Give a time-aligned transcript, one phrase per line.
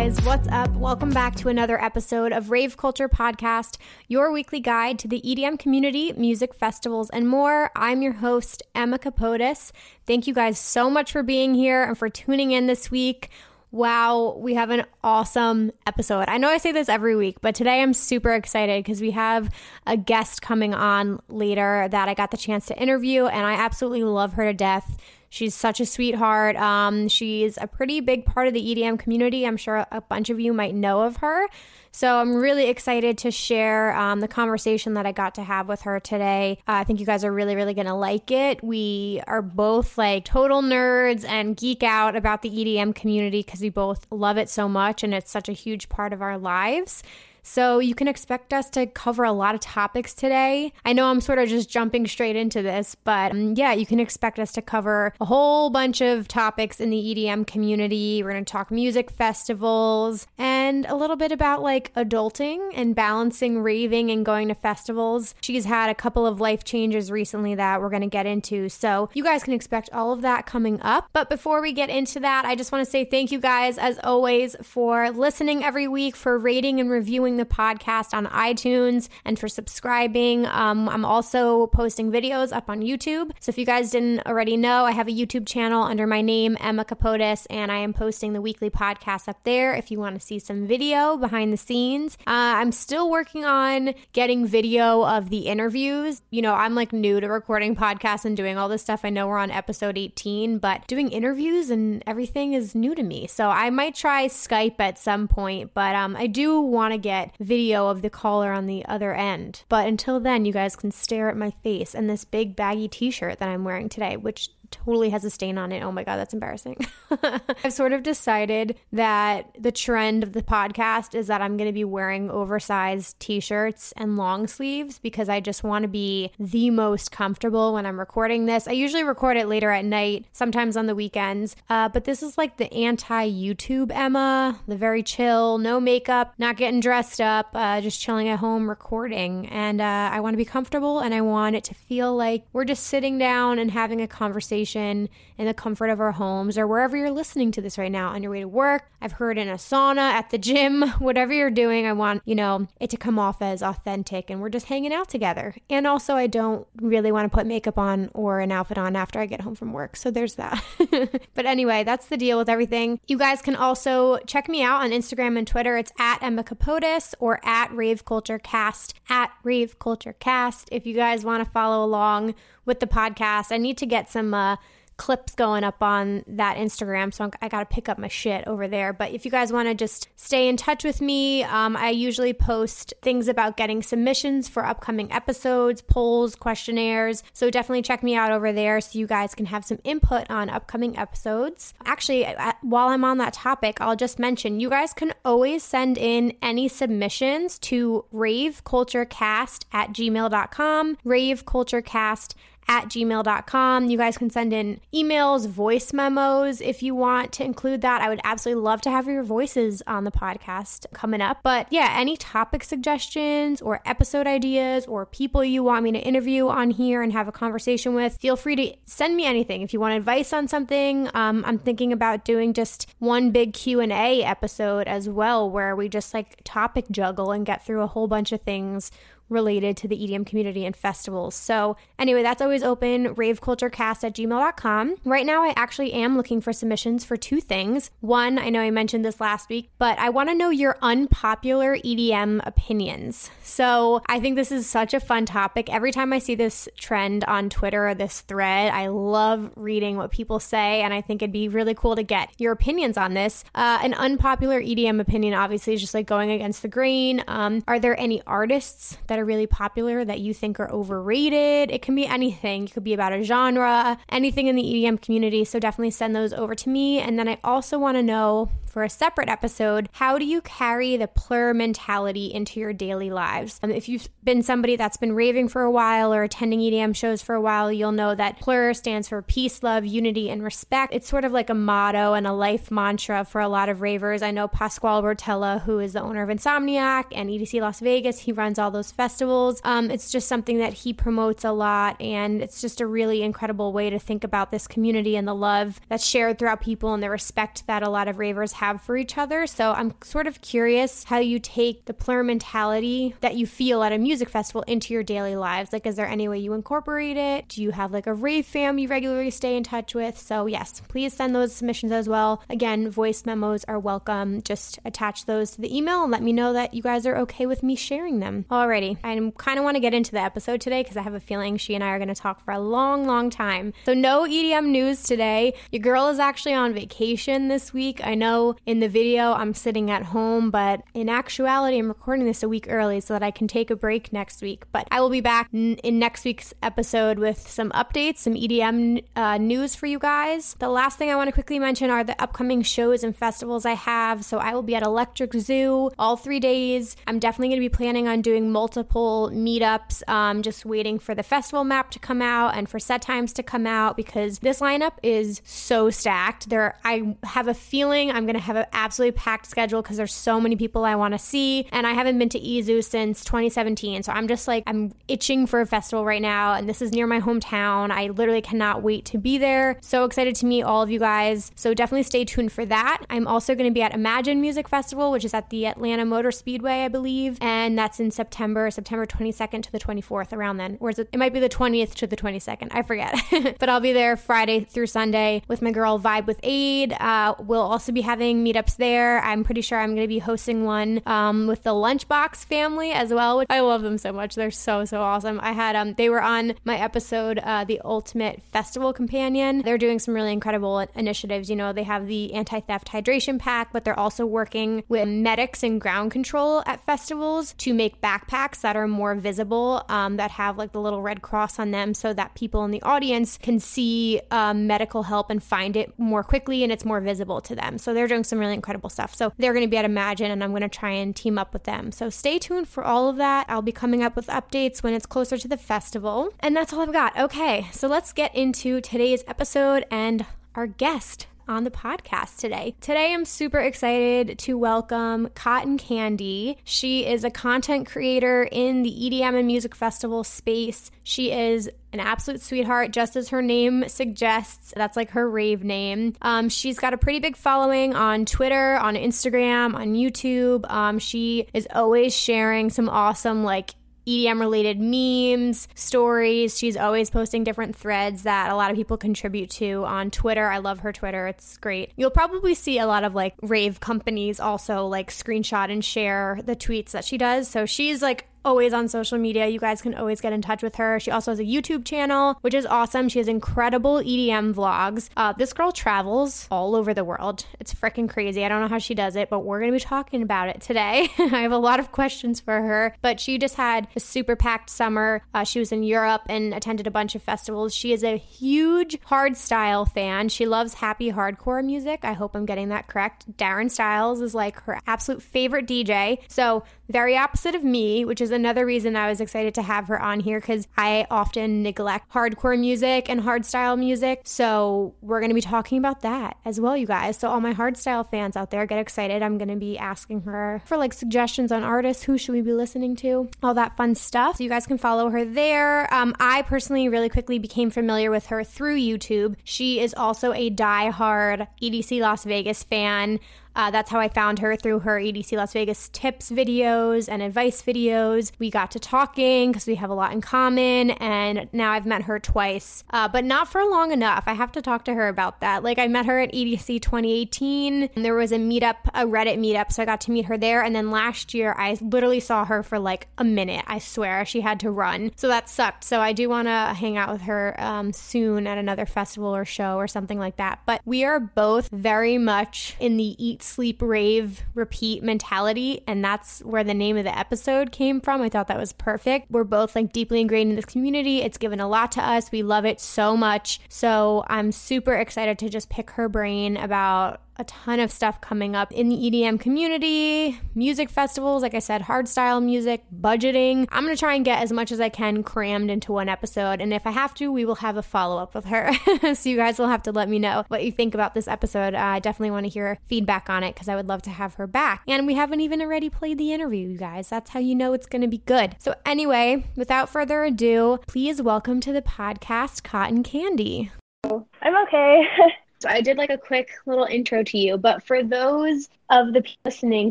[0.00, 0.70] guys, what's up?
[0.76, 3.76] Welcome back to another episode of Rave Culture Podcast,
[4.08, 7.70] your weekly guide to the EDM community, music festivals, and more.
[7.76, 9.72] I'm your host, Emma Kapotes.
[10.06, 13.28] Thank you guys so much for being here and for tuning in this week.
[13.72, 16.24] Wow, we have an awesome episode.
[16.28, 19.50] I know I say this every week, but today I'm super excited because we have
[19.86, 24.04] a guest coming on later that I got the chance to interview, and I absolutely
[24.04, 24.96] love her to death.
[25.32, 26.56] She's such a sweetheart.
[26.56, 29.46] Um, she's a pretty big part of the EDM community.
[29.46, 31.46] I'm sure a bunch of you might know of her.
[31.92, 35.82] So I'm really excited to share um, the conversation that I got to have with
[35.82, 36.58] her today.
[36.66, 38.62] Uh, I think you guys are really, really going to like it.
[38.62, 43.70] We are both like total nerds and geek out about the EDM community because we
[43.70, 47.04] both love it so much and it's such a huge part of our lives.
[47.42, 50.72] So you can expect us to cover a lot of topics today.
[50.84, 54.00] I know I'm sort of just jumping straight into this, but um, yeah, you can
[54.00, 58.22] expect us to cover a whole bunch of topics in the EDM community.
[58.22, 63.62] We're going to talk music festivals and a little bit about like adulting and balancing
[63.62, 65.34] raving and going to festivals.
[65.40, 68.68] She's had a couple of life changes recently that we're going to get into.
[68.68, 71.08] So you guys can expect all of that coming up.
[71.12, 73.98] But before we get into that, I just want to say thank you guys as
[74.02, 79.48] always for listening every week, for rating and reviewing the podcast on iTunes and for
[79.48, 80.46] subscribing.
[80.46, 83.32] Um, I'm also posting videos up on YouTube.
[83.40, 86.56] So if you guys didn't already know, I have a YouTube channel under my name,
[86.60, 90.24] Emma Kapotes, and I am posting the weekly podcast up there if you want to
[90.24, 92.16] see some video behind the scenes.
[92.26, 96.22] Uh, I'm still working on getting video of the interviews.
[96.30, 99.00] You know, I'm like new to recording podcasts and doing all this stuff.
[99.04, 103.26] I know we're on episode 18, but doing interviews and everything is new to me.
[103.26, 107.19] So I might try Skype at some point, but um, I do want to get
[107.26, 109.62] get video of the caller on the other end.
[109.68, 113.10] But until then, you guys can stare at my face and this big baggy t
[113.10, 115.82] shirt that I'm wearing today, which totally has a stain on it.
[115.82, 116.86] Oh my God, that's embarrassing.
[117.64, 121.72] I've sort of decided that the trend of the podcast is that I'm going to
[121.72, 126.70] be wearing oversized t shirts and long sleeves because I just want to be the
[126.70, 128.68] most comfortable when I'm recording this.
[128.68, 132.38] I usually record it later at night, sometimes on the weekends, uh, but this is
[132.38, 137.80] like the anti YouTube Emma, the very chill, no makeup, not getting dressed up, uh,
[137.80, 139.46] just chilling at home recording.
[139.48, 142.64] And uh, I want to be comfortable and I want it to feel like we're
[142.64, 146.96] just sitting down and having a conversation in the comfort of our homes or wherever
[146.96, 148.90] you're listening to this right now on your way to work.
[149.00, 152.68] I've heard in a sauna, at the gym, whatever you're doing, I want, you know,
[152.80, 155.54] it to come off as authentic and we're just hanging out together.
[155.68, 159.18] And also, I don't really want to put makeup on or an outfit on after
[159.18, 159.96] I get home from work.
[159.96, 160.62] So there's that.
[161.34, 163.00] but anyway, that's the deal with everything.
[163.06, 165.76] You guys can also check me out on Instagram and Twitter.
[165.76, 170.68] It's at Emma Kapotes or at Rave Culture Cast, at Rave Culture Cast.
[170.72, 172.34] If you guys want to follow along
[172.70, 173.50] with the podcast.
[173.50, 174.54] I need to get some uh,
[175.00, 177.12] clips going up on that Instagram.
[177.12, 178.92] So I got to pick up my shit over there.
[178.92, 182.34] But if you guys want to just stay in touch with me, um, I usually
[182.34, 187.22] post things about getting submissions for upcoming episodes, polls, questionnaires.
[187.32, 190.50] So definitely check me out over there so you guys can have some input on
[190.50, 191.72] upcoming episodes.
[191.86, 192.26] Actually,
[192.60, 196.68] while I'm on that topic, I'll just mention you guys can always send in any
[196.68, 202.34] submissions to raveculturecast at gmail.com, raveculturecast
[202.68, 203.88] at gmail.com.
[203.88, 208.00] You guys can send in emails, voice memos if you want to include that.
[208.00, 211.38] I would absolutely love to have your voices on the podcast coming up.
[211.42, 216.48] But yeah, any topic suggestions or episode ideas or people you want me to interview
[216.48, 219.62] on here and have a conversation with, feel free to send me anything.
[219.62, 224.22] If you want advice on something, um, I'm thinking about doing just one big Q&A
[224.22, 228.32] episode as well where we just like topic juggle and get through a whole bunch
[228.32, 228.90] of things
[229.30, 231.34] related to the EDM community and festivals.
[231.34, 234.96] So, anyway, that's always open raveculturecast at gmail.com.
[235.04, 237.90] Right now, I actually am looking for submissions for two things.
[238.00, 241.76] One, I know I mentioned this last week, but I want to know your unpopular
[241.76, 243.30] EDM opinions.
[243.42, 245.72] So, I think this is such a fun topic.
[245.72, 250.10] Every time I see this trend on Twitter or this thread, I love reading what
[250.10, 253.44] people say, and I think it'd be really cool to get your opinions on this.
[253.54, 257.22] Uh, an unpopular EDM opinion, obviously, is just like going against the grain.
[257.28, 261.70] Um, are there any artists that are really popular that you think are overrated.
[261.70, 262.64] It can be anything.
[262.64, 265.44] It could be about a genre, anything in the EDM community.
[265.44, 266.98] So definitely send those over to me.
[266.98, 270.96] And then I also want to know for a separate episode, how do you carry
[270.96, 273.58] the plur mentality into your daily lives?
[273.62, 277.20] Um, if you've been somebody that's been raving for a while or attending EDM shows
[277.20, 280.94] for a while, you'll know that plur stands for peace, love, unity, and respect.
[280.94, 284.22] It's sort of like a motto and a life mantra for a lot of ravers.
[284.22, 288.32] I know Pasquale Rotella, who is the owner of Insomniac and EDC Las Vegas, he
[288.32, 289.60] runs all those festivals festivals.
[289.64, 293.72] Um, it's just something that he promotes a lot, and it's just a really incredible
[293.72, 297.10] way to think about this community and the love that's shared throughout people and the
[297.10, 299.48] respect that a lot of ravers have for each other.
[299.48, 303.92] So I'm sort of curious how you take the plur mentality that you feel at
[303.92, 305.72] a music festival into your daily lives.
[305.72, 307.48] Like, is there any way you incorporate it?
[307.48, 310.16] Do you have like a rave fam you regularly stay in touch with?
[310.18, 312.44] So, yes, please send those submissions as well.
[312.48, 314.40] Again, voice memos are welcome.
[314.42, 317.46] Just attach those to the email and let me know that you guys are okay
[317.46, 318.44] with me sharing them.
[318.48, 321.20] Alrighty, I kind of want to get into the episode today because I have a
[321.20, 323.72] feeling she and I are going to talk for a long, long time.
[323.86, 325.54] So, no EDM news today.
[325.70, 328.00] Your girl is actually on vacation this week.
[328.04, 332.42] I know in the video I'm sitting at home, but in actuality, I'm recording this
[332.42, 334.64] a week early so that I can take a break next week.
[334.72, 339.04] But I will be back n- in next week's episode with some updates, some EDM
[339.16, 340.54] uh, news for you guys.
[340.58, 343.74] The last thing I want to quickly mention are the upcoming shows and festivals I
[343.74, 344.24] have.
[344.24, 346.96] So I will be at Electric Zoo all three days.
[347.06, 351.22] I'm definitely going to be planning on doing multiple meetups, um, just waiting for the
[351.22, 354.92] festival map to come out and for set times to come out because this lineup
[355.02, 356.48] is so stacked.
[356.48, 360.14] There, I have a feeling I'm going to have an absolutely packed schedule because there's
[360.14, 364.02] so many people I want to see, and I haven't been to EZoo since 2017.
[364.02, 367.06] So I'm just like I'm itching for a festival right now, and this is near
[367.06, 367.90] my hometown.
[367.90, 369.78] I literally cannot wait to be there.
[369.80, 371.50] So excited to meet all of you guys.
[371.54, 373.04] So definitely stay tuned for that.
[373.10, 376.30] I'm also going to be at Imagine Music Festival, which is at the Atlanta Motor
[376.30, 380.78] Speedway, I believe, and that's in September, September 22nd to the 24th, around then.
[380.80, 381.08] It?
[381.12, 382.68] It might be the 20th to the 22nd.
[382.70, 383.14] I forget.
[383.58, 386.92] but I'll be there Friday through Sunday with my girl Vibe with Aid.
[386.92, 389.20] Uh, we'll also be having meetups there.
[389.20, 393.12] I'm pretty sure I'm going to be hosting one um, with the Lunchbox family as
[393.12, 393.38] well.
[393.38, 394.34] Which I love them so much.
[394.34, 395.40] They're so so awesome.
[395.42, 399.62] I had um, they were on my episode, uh, the Ultimate Festival Companion.
[399.62, 401.48] They're doing some really incredible initiatives.
[401.48, 405.62] You know, they have the anti theft hydration pack, but they're also working with medics
[405.62, 410.58] and ground control at festivals to make backpacks that are more visible, um, that have
[410.58, 414.20] like the little red cross on them, so that people in the audience can see
[414.30, 417.78] um, medical help and find it more quickly and it's more visible to them.
[417.78, 419.14] So they're doing some really incredible stuff.
[419.14, 421.52] So they're going to be at Imagine, and I'm going to try and team up
[421.52, 421.92] with them.
[421.92, 423.46] So stay tuned for all of that.
[423.48, 426.32] I'll be coming up with updates when it's closer to the festival.
[426.40, 427.18] And that's all I've got.
[427.18, 432.76] Okay, so let's get into today's episode and our guest on the podcast today.
[432.80, 436.56] Today, I'm super excited to welcome Cotton Candy.
[436.62, 440.92] She is a content creator in the EDM and music festival space.
[441.02, 444.72] She is an absolute sweetheart, just as her name suggests.
[444.76, 446.14] That's like her rave name.
[446.22, 450.70] Um, she's got a pretty big following on Twitter, on Instagram, on YouTube.
[450.70, 453.74] Um, she is always sharing some awesome, like,
[454.06, 456.58] EDM related memes, stories.
[456.58, 460.48] She's always posting different threads that a lot of people contribute to on Twitter.
[460.48, 461.26] I love her Twitter.
[461.26, 461.92] It's great.
[461.96, 466.56] You'll probably see a lot of like rave companies also like screenshot and share the
[466.56, 467.48] tweets that she does.
[467.48, 469.48] So she's like always on social media.
[469.48, 471.00] You guys can always get in touch with her.
[471.00, 473.08] She also has a YouTube channel, which is awesome.
[473.08, 475.08] She has incredible EDM vlogs.
[475.16, 477.44] Uh, this girl travels all over the world.
[477.58, 478.44] It's freaking crazy.
[478.44, 480.60] I don't know how she does it, but we're going to be talking about it
[480.60, 481.08] today.
[481.18, 484.70] I have a lot of questions for her, but she just had a super packed
[484.70, 485.22] summer.
[485.34, 487.74] Uh, she was in Europe and attended a bunch of festivals.
[487.74, 490.28] She is a huge hardstyle fan.
[490.28, 492.00] She loves happy hardcore music.
[492.02, 493.30] I hope I'm getting that correct.
[493.36, 496.18] Darren Styles is like her absolute favorite DJ.
[496.28, 500.00] So, very opposite of me, which is another reason I was excited to have her
[500.00, 504.22] on here because I often neglect hardcore music and hardstyle music.
[504.24, 507.16] So we're going to be talking about that as well, you guys.
[507.16, 509.22] So all my hardstyle fans out there, get excited.
[509.22, 512.02] I'm going to be asking her for like suggestions on artists.
[512.04, 513.30] Who should we be listening to?
[513.42, 514.36] All that fun stuff.
[514.36, 515.92] So you guys can follow her there.
[515.94, 519.36] Um, I personally really quickly became familiar with her through YouTube.
[519.44, 523.20] She is also a die-hard EDC Las Vegas fan.
[523.54, 527.62] Uh, that's how I found her through her EDC Las Vegas tips videos and advice
[527.62, 528.32] videos.
[528.38, 532.02] We got to talking because we have a lot in common, and now I've met
[532.02, 534.24] her twice, uh, but not for long enough.
[534.26, 535.62] I have to talk to her about that.
[535.62, 539.72] Like, I met her at EDC 2018, and there was a meetup, a Reddit meetup,
[539.72, 540.62] so I got to meet her there.
[540.62, 543.64] And then last year, I literally saw her for like a minute.
[543.66, 545.12] I swear she had to run.
[545.16, 545.84] So that sucked.
[545.84, 549.44] So I do want to hang out with her um, soon at another festival or
[549.44, 550.60] show or something like that.
[550.66, 555.82] But we are both very much in the eat sleep, rave, repeat mentality.
[555.86, 558.22] And that's where the name of the episode came from.
[558.22, 559.30] I thought that was perfect.
[559.30, 561.22] We're both like deeply ingrained in this community.
[561.22, 562.30] It's given a lot to us.
[562.30, 563.60] We love it so much.
[563.68, 568.54] So I'm super excited to just pick her brain about a ton of stuff coming
[568.54, 573.66] up in the EDM community, music festivals, like I said, hardstyle music, budgeting.
[573.72, 576.60] I'm going to try and get as much as I can crammed into one episode.
[576.60, 578.72] And if I have to, we will have a follow up with her.
[579.14, 581.74] so you guys will have to let me know what you think about this episode.
[581.74, 584.34] Uh, I definitely want to hear feedback on it because I would love to have
[584.34, 584.82] her back.
[584.86, 587.08] And we haven't even already played the interview, you guys.
[587.08, 588.54] That's how you know it's going to be good.
[588.58, 593.70] So, anyway, without further ado, please welcome to the podcast Cotton Candy.
[594.04, 595.04] I'm okay.
[595.60, 599.22] So I did like a quick little intro to you, but for those of the
[599.22, 599.90] people listening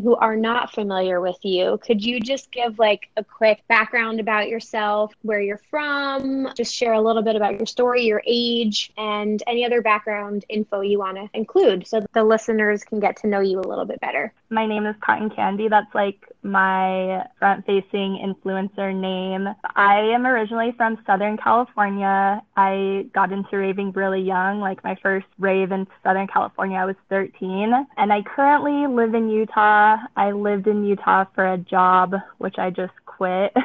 [0.00, 4.48] who are not familiar with you, could you just give like a quick background about
[4.48, 9.42] yourself, where you're from, just share a little bit about your story, your age, and
[9.46, 13.40] any other background info you want to include so the listeners can get to know
[13.40, 14.32] you a little bit better?
[14.50, 15.68] My name is Cotton Candy.
[15.68, 19.48] That's like my front facing influencer name.
[19.76, 22.42] I am originally from Southern California.
[22.56, 26.96] I got into raving really young, like my first rave in Southern California, I was
[27.08, 27.86] 13.
[27.96, 29.96] And I currently live in Utah.
[30.16, 33.52] I lived in Utah for a job, which I just quit.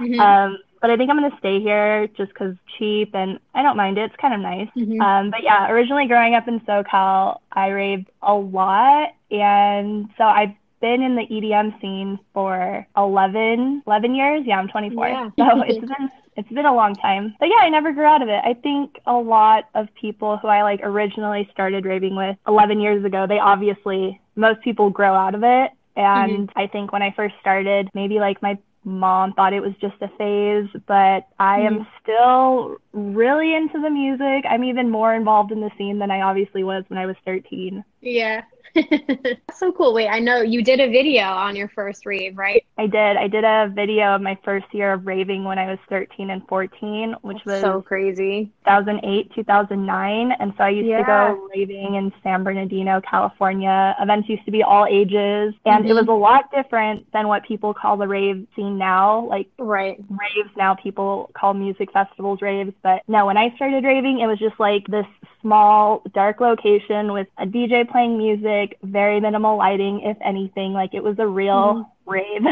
[0.00, 0.20] Mm-hmm.
[0.20, 3.76] um, but I think I'm going to stay here just because cheap and I don't
[3.76, 4.02] mind it.
[4.02, 4.68] It's kind of nice.
[4.76, 5.00] Mm-hmm.
[5.00, 9.08] Um, but yeah, originally growing up in SoCal, I raved a lot.
[9.32, 14.42] And so I've been in the EDM scene for 11, 11 years.
[14.46, 15.08] Yeah, I'm 24.
[15.08, 15.30] Yeah.
[15.38, 17.34] So it's been it's been a long time.
[17.40, 18.40] But yeah, I never grew out of it.
[18.44, 23.04] I think a lot of people who I like originally started raving with 11 years
[23.04, 25.72] ago, they obviously most people grow out of it.
[25.96, 26.58] And mm-hmm.
[26.58, 30.08] I think when I first started, maybe like my mom thought it was just a
[30.16, 31.80] phase, but I mm-hmm.
[31.80, 34.44] am still really into the music.
[34.48, 37.84] I'm even more involved in the scene than I obviously was when I was 13.
[38.00, 38.42] Yeah.
[39.54, 39.94] so cool.
[39.94, 42.64] Wait, I know you did a video on your first rave, right?
[42.76, 43.16] I did.
[43.16, 46.46] I did a video of my first year of raving when I was 13 and
[46.48, 48.50] 14, which That's was so crazy.
[48.66, 50.32] 2008, 2009.
[50.32, 50.98] And so I used yeah.
[50.98, 53.96] to go raving in San Bernardino, California.
[54.00, 55.90] Events used to be all ages, and mm-hmm.
[55.90, 59.26] it was a lot different than what people call the rave scene now.
[59.26, 59.98] Like, right.
[60.08, 62.72] Raves now, people call music festivals raves.
[62.82, 65.06] But no, when I started raving, it was just like this
[65.40, 70.72] small, dark location with a DJ playing music, very minimal lighting, if anything.
[70.72, 72.10] Like it was a real mm-hmm.
[72.10, 72.42] rave.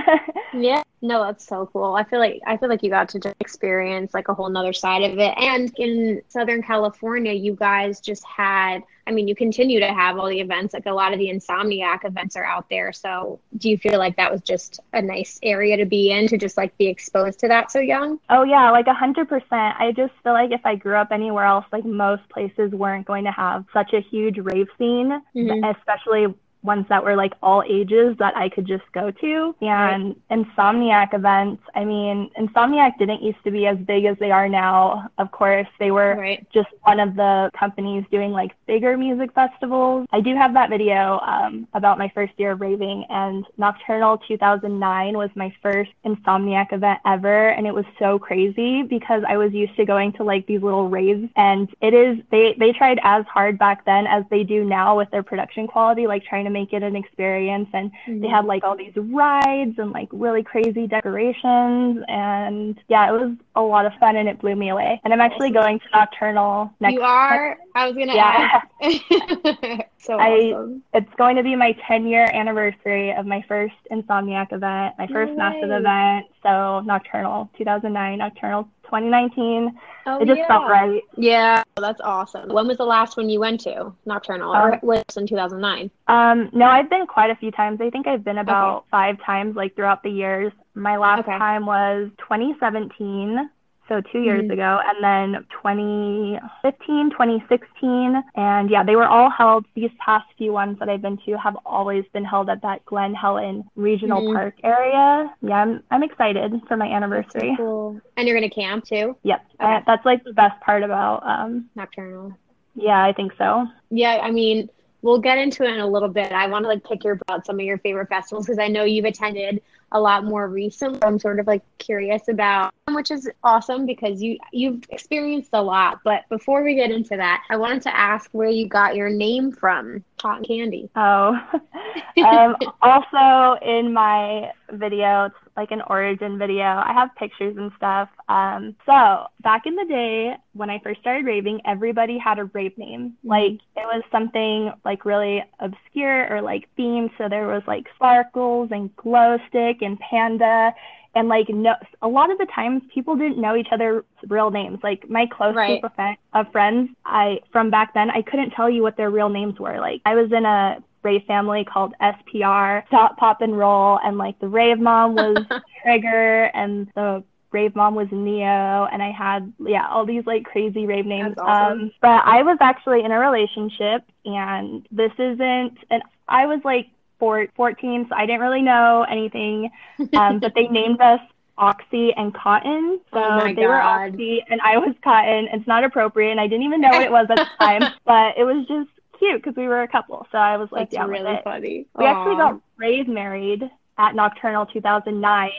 [0.55, 0.83] yeah.
[1.03, 1.95] No, that's so cool.
[1.95, 4.73] I feel like I feel like you got to just experience like a whole nother
[4.73, 5.35] side of it.
[5.39, 10.29] And in Southern California, you guys just had I mean, you continue to have all
[10.29, 12.93] the events, like a lot of the Insomniac events are out there.
[12.93, 16.37] So do you feel like that was just a nice area to be in to
[16.37, 18.19] just like be exposed to that so young?
[18.31, 19.77] Oh yeah, like a hundred percent.
[19.79, 23.25] I just feel like if I grew up anywhere else, like most places weren't going
[23.25, 25.65] to have such a huge rave scene, mm-hmm.
[25.65, 26.35] especially
[26.67, 29.55] ones that were like all ages that I could just go to.
[29.61, 30.47] And right.
[30.47, 35.09] Insomniac events, I mean, Insomniac didn't used to be as big as they are now.
[35.19, 36.47] Of course, they were right.
[36.53, 40.07] just one of the companies doing like bigger music festivals.
[40.13, 45.17] I do have that video um, about my first year of raving, and Nocturnal 2009
[45.17, 47.49] was my first Insomniac event ever.
[47.51, 50.89] And it was so crazy because I was used to going to like these little
[50.89, 54.97] raves, and it is, they, they tried as hard back then as they do now
[54.97, 57.69] with their production quality, like trying to make it an experience.
[57.73, 58.21] And mm-hmm.
[58.21, 62.03] they had like all these rides and like really crazy decorations.
[62.09, 65.01] And yeah, it was a lot of fun and it blew me away.
[65.05, 67.59] And I'm actually going to Nocturnal next You are?
[67.75, 68.63] I was to yeah.
[68.81, 69.83] ask.
[69.99, 70.83] so I, awesome.
[70.95, 75.33] It's going to be my 10 year anniversary of my first Insomniac event, my first
[75.33, 75.55] nice.
[75.55, 76.27] massive event.
[76.43, 79.79] So Nocturnal 2009, Nocturnal 2019.
[80.07, 80.47] Oh, it just yeah.
[80.47, 81.03] felt right.
[81.17, 82.49] Yeah, that's awesome.
[82.53, 85.91] When was the last one you went to Nocturnal, or uh, was in 2009?
[86.09, 87.81] Um, no, I've been quite a few times.
[87.81, 88.87] I think I've been about okay.
[88.91, 90.53] five times, like throughout the years.
[90.75, 91.37] My last okay.
[91.37, 93.51] time was 2017
[93.89, 94.53] so two years mm-hmm.
[94.53, 99.65] ago, and then 2015, 2016, and yeah, they were all held.
[99.75, 103.15] These past few ones that I've been to have always been held at that Glen
[103.15, 104.35] Helen Regional mm-hmm.
[104.35, 105.33] Park area.
[105.43, 107.55] Yeah, I'm I'm excited for my anniversary.
[107.57, 108.01] So cool.
[108.17, 109.17] And you're gonna camp too?
[109.23, 109.65] Yep, okay.
[109.65, 112.37] I, that's like the best part about um nocturnal.
[112.75, 113.67] Yeah, I think so.
[113.91, 114.69] Yeah, I mean,
[115.07, 116.33] we'll get into it in a little bit.
[116.33, 118.83] I want to like pick your about some of your favorite festivals because I know
[118.83, 120.99] you've attended a lot more recently.
[121.05, 126.01] I'm sort of like curious about, which is awesome because you you've experienced a lot.
[126.05, 129.53] But before we get into that, I wanted to ask where you got your name
[129.53, 130.91] from, Cotton Candy.
[130.97, 131.41] Oh,
[132.25, 136.65] um, also in my video, it's like an origin video.
[136.65, 138.09] I have pictures and stuff.
[138.29, 142.77] Um, so back in the day when I first started raving, everybody had a rave
[142.77, 143.17] name.
[143.19, 143.29] Mm-hmm.
[143.29, 147.11] Like it was something like really obscure or like themed.
[147.19, 150.75] So there was like sparkles and glow stick and panda
[151.17, 154.79] and like no a lot of the times people didn't know each other's real names
[154.83, 155.81] like my close right.
[155.81, 159.31] group of, of friends i from back then i couldn't tell you what their real
[159.31, 163.99] names were like i was in a rave family called spr stop pop and roll
[164.05, 165.37] and like the rave mom was
[165.83, 167.23] trigger and the
[167.53, 171.81] rave mom was neo and i had yeah all these like crazy rave names awesome.
[171.81, 176.89] um but i was actually in a relationship and this isn't and i was like
[177.19, 179.71] four, 14, so I didn't really know anything.
[180.17, 181.21] Um, but they named us
[181.59, 183.01] Oxy and Cotton.
[183.13, 183.63] So oh they God.
[183.63, 185.49] were Oxy and I was Cotton.
[185.53, 188.37] It's not appropriate, and I didn't even know what it was at the time, but
[188.37, 190.27] it was just cute because we were a couple.
[190.33, 191.87] So I was like, That's yeah, really funny.
[191.97, 193.69] We actually got raised married
[193.99, 195.51] at Nocturnal 2009.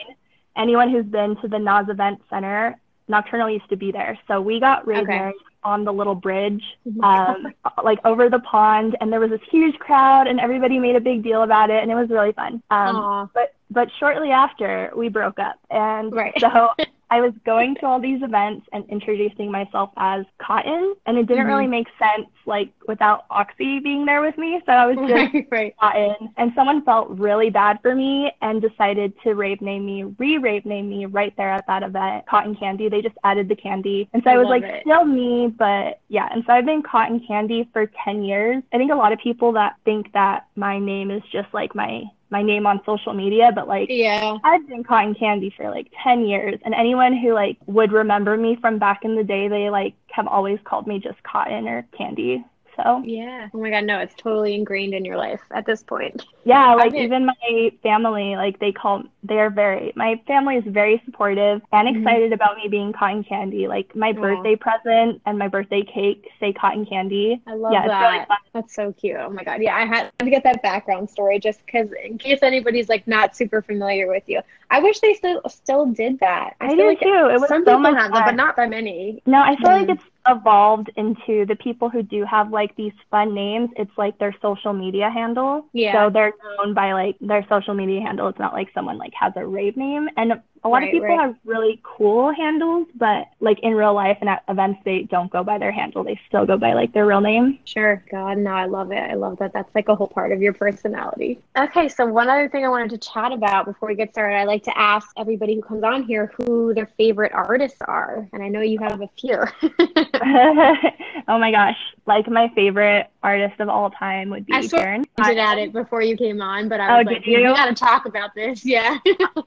[0.56, 4.18] Anyone who's been to the NOS Event Center, Nocturnal used to be there.
[4.26, 5.18] So we got rave okay.
[5.18, 6.62] married on the little bridge,
[7.02, 10.96] oh um, like over the pond, and there was this huge crowd, and everybody made
[10.96, 12.62] a big deal about it, and it was really fun.
[12.70, 16.34] Um, but but shortly after, we broke up, and right.
[16.38, 16.70] so
[17.10, 21.44] I was going to all these events and introducing myself as Cotton, and it didn't
[21.44, 21.48] mm-hmm.
[21.48, 24.60] really make sense like without Oxy being there with me.
[24.66, 25.74] So I was just right, right.
[25.80, 30.66] Cotton, and someone felt really bad for me and decided to rape name me, re-rape
[30.66, 32.88] name me right there at that event, Cotton Candy.
[32.88, 34.82] They just added the candy, and so I, I was like it.
[34.82, 36.28] still me, but yeah.
[36.30, 38.62] And so I've been Cotton Candy for 10 years.
[38.72, 42.04] I think a lot of people that think that my name is just like my
[42.30, 46.26] my name on social media, but like yeah, I've been cotton candy for like 10
[46.26, 49.94] years and anyone who like would remember me from back in the day, they like
[50.10, 52.44] have always called me just cotton or candy.
[52.82, 53.48] So yeah.
[53.52, 56.24] Oh my god, no, it's totally ingrained in your life at this point.
[56.44, 61.60] Yeah, like even my family, like they call they're very my family is very supportive
[61.72, 61.98] and mm-hmm.
[61.98, 63.66] excited about me being cotton candy.
[63.66, 67.42] Like my birthday present and my birthday cake say cotton candy.
[67.46, 68.12] I love yeah, that.
[68.12, 69.16] Really That's so cute.
[69.18, 69.60] Oh my god.
[69.60, 73.36] Yeah, I had to get that background story just because in case anybody's like not
[73.36, 74.40] super familiar with you.
[74.70, 76.54] I wish they still still did that.
[76.60, 77.08] I, I do like too.
[77.08, 78.20] It was some so people much have fun.
[78.20, 79.22] them, but not by many.
[79.26, 79.80] No, I feel mm.
[79.80, 83.70] like it's evolved into the people who do have like these fun names.
[83.76, 85.66] It's like their social media handle.
[85.72, 85.92] Yeah.
[85.92, 88.28] So they're known by like their social media handle.
[88.28, 90.08] It's not like someone like has a rave name.
[90.16, 91.20] And a lot right, of people right.
[91.20, 95.44] have really cool handles, but like in real life and at events, they don't go
[95.44, 96.04] by their handle.
[96.04, 97.58] They still go by like their real name.
[97.64, 98.02] Sure.
[98.10, 98.98] God, no, I love it.
[98.98, 99.52] I love that.
[99.52, 101.38] That's like a whole part of your personality.
[101.56, 101.88] Okay.
[101.88, 104.64] So, one other thing I wanted to chat about before we get started, I like
[104.64, 108.28] to ask everybody who comes on here who their favorite artists are.
[108.32, 109.38] And I know you have a few.
[111.28, 111.78] oh my gosh.
[112.06, 115.04] Like my favorite artist of all time would be I Darren.
[115.18, 117.38] I did at it before you came on, but I was oh, like, you?
[117.38, 118.64] we gotta talk about this.
[118.68, 118.98] Yeah.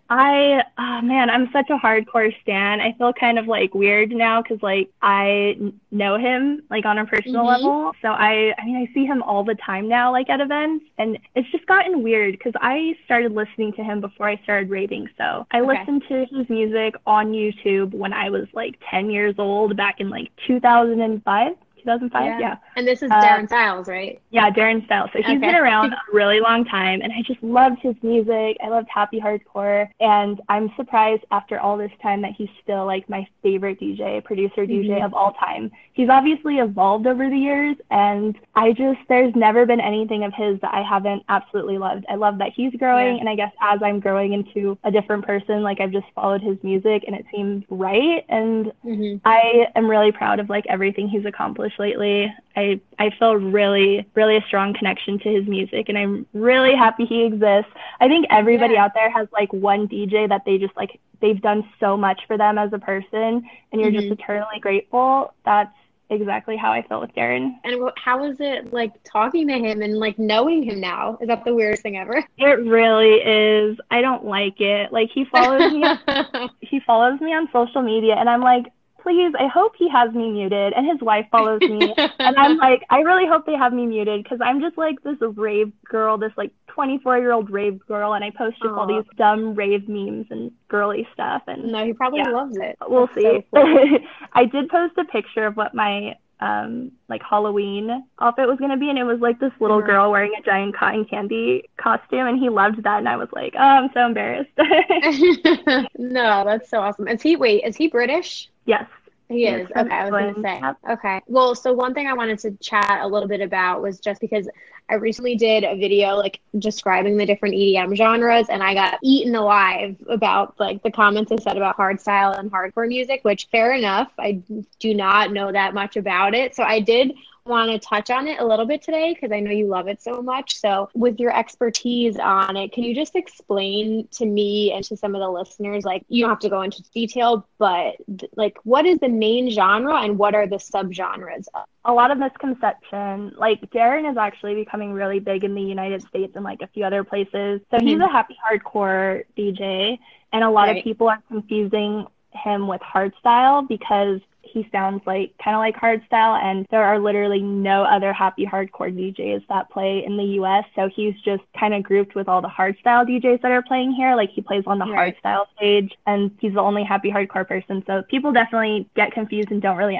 [0.09, 2.81] I, oh man, I'm such a hardcore stan.
[2.81, 5.57] I feel kind of like weird now because like I
[5.91, 7.47] know him like on a personal Mhm.
[7.47, 7.95] level.
[8.01, 11.17] So I, I mean, I see him all the time now, like at events, and
[11.35, 15.07] it's just gotten weird because I started listening to him before I started raving.
[15.17, 15.79] So I Okay.
[15.79, 20.09] listened to his music on YouTube when I was like 10 years old back in
[20.09, 21.55] like 2005.
[21.83, 22.57] 2005, yeah.
[22.75, 24.19] And this is Uh, Darren Styles, right?
[24.29, 25.09] Yeah, Darren Styles.
[25.13, 25.37] So he's Okay.
[25.37, 28.57] been around a really long time, and I just loved his music.
[28.63, 33.07] I loved happy hardcore, and I'm surprised after all this time that he's still like
[33.09, 35.05] my favorite DJ, producer DJ Mhm.
[35.05, 35.71] of all time.
[36.01, 40.59] He's obviously evolved over the years, and I just there's never been anything of his
[40.61, 42.05] that I haven't absolutely loved.
[42.09, 43.19] I love that he's growing, Yeah.
[43.19, 46.57] and I guess as I'm growing into a different person, like I've just followed his
[46.63, 49.17] music, and it seems right, and Mm-hmm.
[49.25, 52.33] I am really proud of like everything he's accomplished lately.
[52.55, 57.05] I I feel really really a strong connection to his music and I'm really happy
[57.05, 57.71] he exists.
[57.99, 58.85] I think everybody Yeah.
[58.85, 62.37] out there has like one DJ that they just like they've done so much for
[62.37, 64.13] them as a person and you're just Mhm.
[64.13, 65.33] eternally grateful.
[65.45, 65.71] That's
[66.11, 67.55] exactly how I felt with Darren.
[67.63, 71.17] And how is it like talking to him and like knowing him now?
[71.21, 72.23] Is that the weirdest thing ever?
[72.37, 73.79] It really is.
[73.89, 74.91] I don't like it.
[74.91, 75.83] Like he follows me
[76.61, 78.65] he follows me on social media and I'm like,
[79.01, 80.73] please, I hope he has me muted.
[80.73, 81.93] And his wife follows me.
[82.19, 85.17] and I'm like, I really hope they have me muted because I'm just like this
[85.21, 88.13] rave girl, this like 24 year old rave girl.
[88.13, 91.43] And I post just all these dumb rave memes and girly stuff.
[91.47, 92.29] And no, he probably Yeah.
[92.29, 92.77] loves it.
[92.87, 93.45] we'll That's see.
[93.53, 93.97] so cool.
[94.33, 98.89] I did post a picture of what my um like Halloween outfit was gonna be
[98.89, 99.85] and it was like this little Mhm.
[99.85, 103.53] girl wearing a giant cotton candy costume and he loved that and I was like,
[103.55, 104.49] Oh, I'm so embarrassed.
[105.97, 107.07] no, that's so awesome.
[107.07, 108.49] Is he wait, is he British?
[108.65, 108.85] yes.
[109.31, 109.69] He is.
[109.75, 110.59] Okay, I was going to say.
[110.61, 110.77] Yep.
[110.89, 111.21] Okay.
[111.27, 114.49] Well, so one thing I wanted to chat a little bit about was just because
[114.89, 119.33] I recently did a video like describing the different EDM genres and I got eaten
[119.35, 124.11] alive about like the comments I said about hardstyle and hardcore music, which fair enough.
[124.19, 124.41] I
[124.79, 126.53] do not know that much about it.
[126.55, 127.13] So I did
[127.45, 130.01] want to touch on it a little bit today because I know you love it
[130.01, 130.59] so much.
[130.59, 135.15] So, with your expertise on it, can you just explain to me and to some
[135.15, 137.95] of the listeners, like, you don't have to go into detail, but
[138.35, 141.45] like, what is the main genre and what are the subgenres?
[141.85, 143.33] A lot of misconception.
[143.37, 146.85] Like, Darren is actually becoming really big in the United States and like a few
[146.85, 147.61] other places.
[147.71, 147.87] So, mm-hmm.
[147.87, 149.97] he's a happy hardcore DJ,
[150.31, 150.77] and a lot right.
[150.77, 156.41] of people are confusing him with hardstyle because he sounds like kind of like hardstyle
[156.41, 160.89] and there are literally no other happy hardcore DJs that play in the US so
[160.89, 164.29] he's just kind of grouped with all the hardstyle DJs that are playing here like
[164.31, 165.15] he plays on the right.
[165.23, 169.61] hardstyle stage and he's the only happy hardcore person so people definitely get confused and
[169.61, 169.97] don't really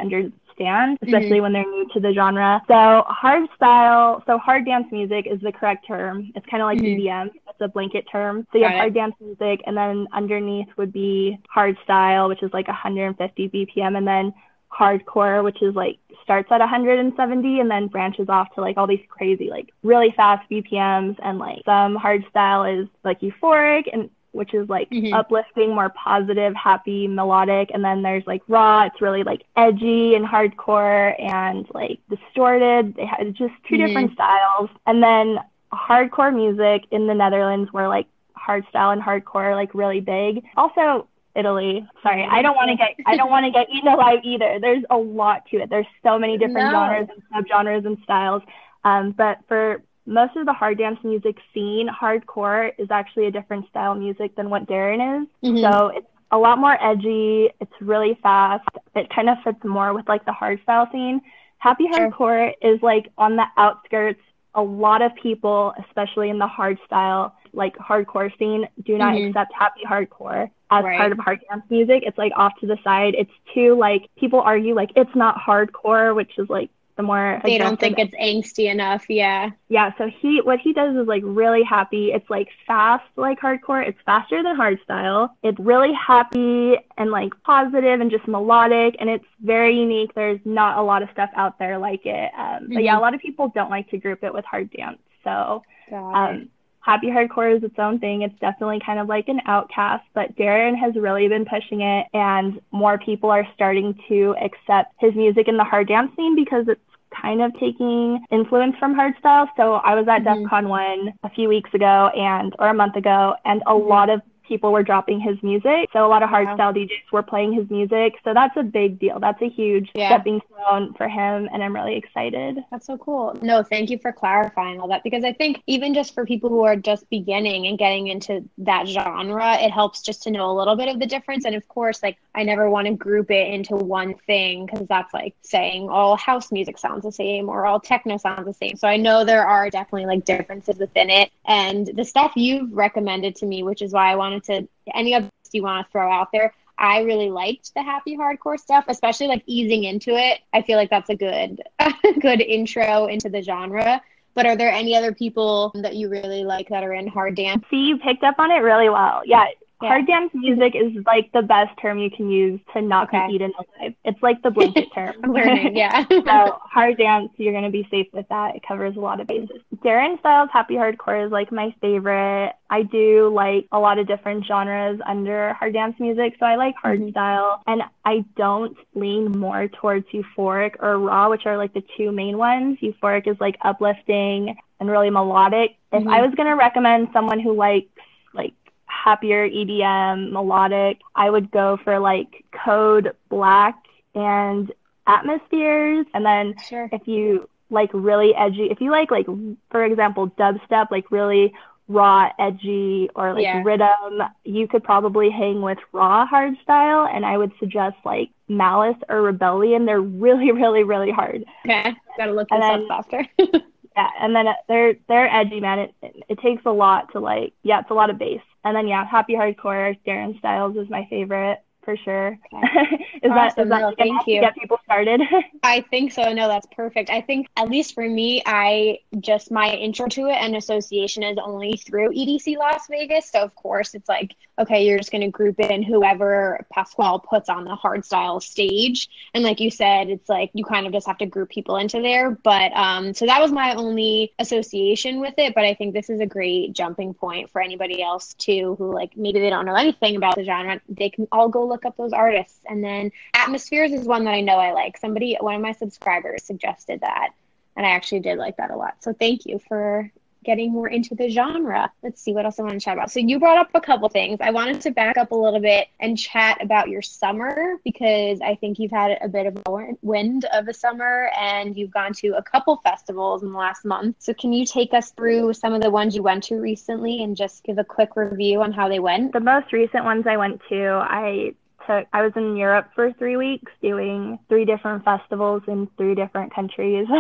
[0.51, 1.41] understand especially mm-hmm.
[1.43, 2.61] when they're new to the genre.
[2.67, 6.31] So hard style, so hard dance music is the correct term.
[6.35, 7.01] It's kind of like mm-hmm.
[7.01, 7.31] EDM.
[7.49, 8.47] It's a blanket term.
[8.51, 12.43] So you Got have hard dance music, and then underneath would be hard style, which
[12.43, 14.33] is like 150 BPM, and then
[14.71, 19.03] hardcore, which is like starts at 170 and then branches off to like all these
[19.09, 21.17] crazy, like really fast BPMs.
[21.21, 25.13] And like some hard style is like euphoric and which is like mm-hmm.
[25.13, 27.72] uplifting, more positive, happy, melodic.
[27.74, 32.96] And then there's like raw, it's really like edgy and hardcore and like distorted.
[32.96, 33.86] They had just 2 mm-hmm.
[33.86, 34.70] different styles.
[34.86, 35.39] And then
[35.74, 40.44] hardcore music in the Netherlands were like hardstyle and hardcore like really big.
[40.56, 41.86] Also, Italy.
[42.04, 44.60] Sorry, I don't want to get I don't want to get eaten alive either.
[44.60, 45.70] There's a lot to it.
[45.70, 46.72] There's so many different no.
[46.72, 48.44] genres and subgenres and styles.
[48.84, 53.67] Um, but for most of the hard dance music scene, hardcore is actually a different
[53.69, 55.28] style music than what Darren is.
[55.43, 55.62] Mm-hmm.
[55.62, 57.50] So it's a lot more edgy.
[57.60, 58.67] It's really fast.
[58.95, 61.21] It kind of fits more with like the hard style scene.
[61.58, 64.21] Happy hardcore is like on the outskirts.
[64.56, 69.30] A lot of people, especially in the hard style, like hardcore scene, do not mm-hmm.
[69.30, 70.97] accept happy hardcore as right.
[70.97, 72.04] part of hard dance music.
[72.06, 73.13] It's like off to the side.
[73.17, 76.69] It's too like people argue like it's not hardcore, which is like
[77.01, 79.09] the more they don't think it's angsty enough.
[79.09, 79.49] Yeah.
[79.69, 79.91] Yeah.
[79.97, 82.11] So he what he does is like really happy.
[82.11, 83.87] It's like fast like hardcore.
[83.87, 85.29] It's faster than hardstyle.
[85.43, 90.13] It's really happy and like positive and just melodic and it's very unique.
[90.13, 92.31] There's not a lot of stuff out there like it.
[92.37, 92.73] Um, mm-hmm.
[92.75, 94.99] But yeah, a lot of people don't like to group it with hard dance.
[95.23, 96.49] So um,
[96.81, 98.23] Happy Hardcore is its own thing.
[98.23, 102.59] It's definitely kind of like an outcast, but Darren has really been pushing it, and
[102.71, 106.81] more people are starting to accept his music in the hard dance scene because it's
[107.19, 109.47] kind of taking influence from hardstyle.
[109.58, 110.45] So I was at mm-hmm.
[110.45, 113.89] Defqon.1 a few weeks ago and or a month ago and a mm-hmm.
[113.89, 115.89] lot of people were dropping his music.
[115.93, 116.75] So a lot of hardstyle.
[116.75, 118.15] DJs were playing his music.
[118.25, 119.17] So that's a big deal.
[119.17, 120.09] That's a huge yeah.
[120.09, 121.47] stepping stone for him.
[121.53, 122.57] And I'm really excited.
[122.69, 123.37] That's so cool.
[123.41, 126.65] No, thank you for clarifying all that because I think even just for people who
[126.65, 130.75] are just beginning and getting into that genre, it helps just to know a little
[130.75, 131.45] bit of the difference.
[131.45, 135.13] And of course, like I never want to group it into one thing because that's
[135.13, 138.75] like saying all house music sounds the same or all techno sounds the same.
[138.75, 141.31] So I know there are definitely like differences within it.
[141.45, 145.30] And the stuff you've recommended to me, which is why I wanted to any of
[145.54, 146.54] you want to throw out there.
[146.77, 150.39] I really liked the happy hardcore stuff, especially like easing into it.
[150.54, 151.62] I feel like that's a good
[152.21, 154.01] good intro into the genre.
[154.34, 157.65] But are there any other people that you really like that are in hard dance?
[157.69, 159.21] See, you picked up on it really well.
[159.25, 159.47] Yeah,
[159.82, 159.89] yeah.
[159.89, 163.28] Hard dance music is like the best term you can use to not okay.
[163.28, 163.94] be eaten alive.
[164.04, 165.15] It's like the blanket term.
[165.28, 166.06] learning, yeah.
[166.08, 168.56] so hard dance, you're gonna be safe with that.
[168.56, 169.62] It covers a lot of bases.
[169.84, 172.54] Darren Styles Happy Hardcore is like my favorite.
[172.70, 176.36] I do like a lot of different genres under hard dance music.
[176.39, 177.10] So I like hard mm-hmm.
[177.10, 182.12] style and I don't lean more towards euphoric or raw, which are like the two
[182.12, 182.78] main ones.
[182.82, 185.76] Euphoric is like uplifting and really melodic.
[185.91, 186.10] If mm-hmm.
[186.10, 187.88] I was gonna recommend someone who likes
[188.34, 188.54] like
[189.03, 193.75] happier EDM, melodic, I would go for like Code Black
[194.13, 194.71] and
[195.07, 196.05] Atmozfears.
[196.13, 196.89] And then sure.
[196.91, 199.27] if you like really edgy, if you like like
[199.69, 201.53] for example dubstep, like really
[201.87, 203.61] raw, edgy, or like yeah.
[203.63, 207.13] rhythm, you could probably hang with raw hardstyle.
[207.13, 209.85] And I would suggest like Malice or Rebelion.
[209.85, 211.43] They're really, really, really hard.
[211.65, 213.25] Okay, gotta look this up after.
[213.39, 215.79] yeah, and then uh, they're they're edgy, man.
[215.79, 217.53] It, it it takes a lot to like.
[217.63, 218.41] Yeah, it's a lot of bass.
[218.63, 222.38] And then yeah, Happy Hardcore, Darren Styles is my favorite for sure.
[222.54, 223.06] Okay.
[223.24, 223.36] is, awesome.
[223.36, 224.41] that, is that no, thank you.
[224.41, 225.21] get people started?
[225.63, 226.32] I think so.
[226.34, 227.10] No, that's perfect.
[227.10, 231.38] I think at least for me, I just my intro to it and association is
[231.43, 233.32] only through EDC Las Vegas.
[233.32, 237.50] So of course it's like okay, you're just going to group in whoever Pasquale puts
[237.50, 239.10] on the hardstyle stage.
[239.34, 242.02] And like you said, it's like you kind of just have to group people into
[242.02, 242.32] there.
[242.32, 245.54] But um, so that was my only association with it.
[245.56, 249.17] But I think this is a great jumping point for anybody else too, who like
[249.17, 250.80] maybe they don't know anything about the genre.
[250.88, 252.60] They can all go look up those artists.
[252.69, 254.97] And then Atmozfears is one that I know I like.
[254.97, 257.30] Somebody, one of my subscribers suggested that.
[257.76, 258.95] And I actually did like that a lot.
[259.00, 260.12] So thank you for
[260.43, 261.91] getting more into the genre.
[262.04, 263.12] Let's see what else I want to chat about.
[263.12, 264.39] So you brought up a couple things.
[264.41, 268.56] I wanted to back up a little bit and chat about your summer because I
[268.56, 272.30] think you've had a bit of a wind of a summer and you've gone to
[272.38, 274.17] a couple festivals in the last month.
[274.19, 277.36] So can you take us through some of the ones you went to recently and
[277.36, 279.34] just give a quick review on how they went?
[279.34, 281.54] The most recent ones I went to, I
[281.88, 286.54] took I was in Europe for three weeks doing three different festivals in three different
[286.54, 287.08] countries.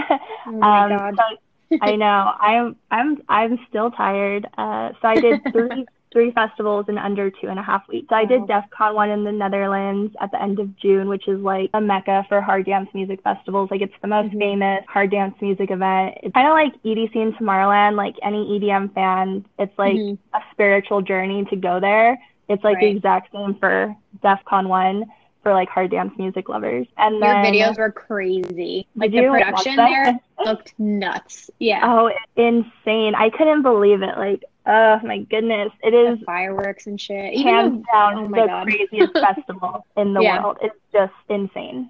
[0.47, 1.15] Oh my um, God.
[1.17, 1.37] So
[1.81, 2.33] I know.
[2.39, 4.47] I'm I'm I'm still tired.
[4.57, 8.07] Uh, so I did three three festivals in under two and a half weeks.
[8.09, 11.27] So I did DEF CON one in the Netherlands at the end of June, which
[11.27, 13.71] is like a mecca for hard dance music festivals.
[13.71, 14.39] Like it's the most mm-hmm.
[14.39, 16.17] famous hard dance music event.
[16.21, 17.95] It's kind of like EDC in Tomorrowland.
[17.95, 20.37] Like any EDM fan, it's like mm-hmm.
[20.37, 22.19] a spiritual journey to go there.
[22.49, 22.91] It's like right.
[22.91, 25.03] the exact same for Defqon.1
[25.43, 26.87] for like hard dance music lovers.
[26.97, 28.87] And your then, videos were crazy.
[28.95, 31.49] Like the production there looked nuts.
[31.59, 31.81] Yeah.
[31.83, 33.15] Oh, insane!
[33.15, 34.17] I couldn't believe it.
[34.17, 37.37] Like, oh my goodness, it is the fireworks and shit.
[37.39, 38.67] Hands down, oh the God.
[38.67, 40.43] craziest festival in the yeah.
[40.43, 40.57] world.
[40.61, 41.89] It's just insane.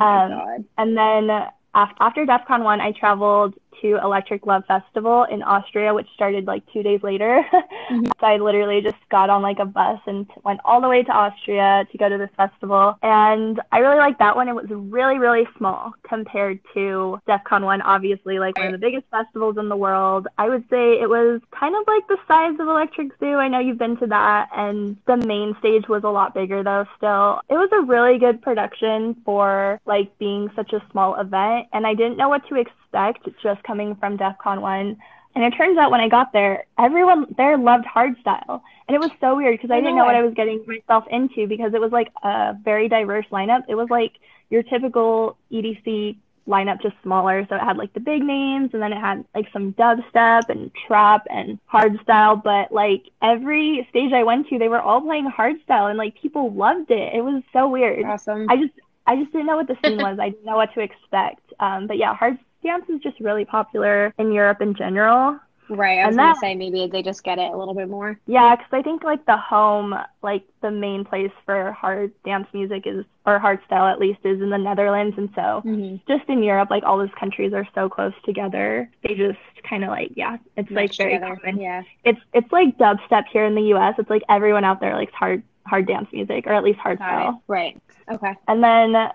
[0.00, 1.30] Oh um, and then
[1.74, 7.02] after Defqon.1, I traveled to Electric Love Festival in Austria, which started like two days
[7.02, 7.44] later.
[7.90, 8.06] mm-hmm.
[8.06, 11.12] so I literally just got on like a bus and went all the way to
[11.12, 12.98] Austria to go to this festival.
[13.02, 14.48] And I really liked that one.
[14.48, 19.56] It was really, really small compared to Defqon.1, obviously, like one of the biggest festivals
[19.58, 20.26] in the world.
[20.38, 23.34] I would say it was kind of like the size of Electric Zoo.
[23.34, 24.48] I know you've been to that.
[24.56, 27.40] And the main stage was a lot bigger though, still.
[27.48, 31.68] It was a really good production for like being such a small event.
[31.72, 34.96] And I didn't know what to expect just coming from Defqon.1.
[35.34, 38.62] And it turns out when I got there, everyone there loved hardstyle.
[38.88, 40.64] And it was so weird because I, I didn't know, know what I was getting
[40.66, 43.64] myself into because it was like a very diverse lineup.
[43.68, 44.12] It was like
[44.48, 46.16] your typical EDC
[46.48, 47.46] lineup, just smaller.
[47.48, 50.70] So it had like the big names and then it had like some dubstep and
[50.86, 52.42] trap and hardstyle.
[52.42, 56.52] But like every stage I went to, they were all playing hardstyle and like people
[56.52, 57.14] loved it.
[57.14, 58.04] It was so weird.
[58.04, 58.48] Awesome.
[58.48, 58.72] I just,
[59.06, 60.18] I just didn't know what the scene was.
[60.18, 61.52] I didn't know what to expect.
[61.60, 65.38] Um, but yeah, hard dance is just really popular in Europe in general.
[65.68, 65.98] Right.
[65.98, 68.18] I was going to say maybe they just get it a little bit more.
[68.26, 72.86] Yeah, because I think like the home, like the main place for hard dance music
[72.86, 75.16] is, or hard style at least, is in the Netherlands.
[75.18, 75.96] And so mm-hmm.
[76.06, 78.88] just in Europe, like all those countries are so close together.
[79.02, 81.36] They just kind of like, yeah, it's like very together.
[81.36, 81.60] common.
[81.60, 81.82] Yeah.
[82.04, 83.94] It's, it's like dubstep here in the US.
[83.98, 87.42] It's like everyone out there likes hard, hard dance music or at least hard style.
[87.48, 87.80] Right.
[88.08, 88.34] Okay.
[88.46, 89.10] And then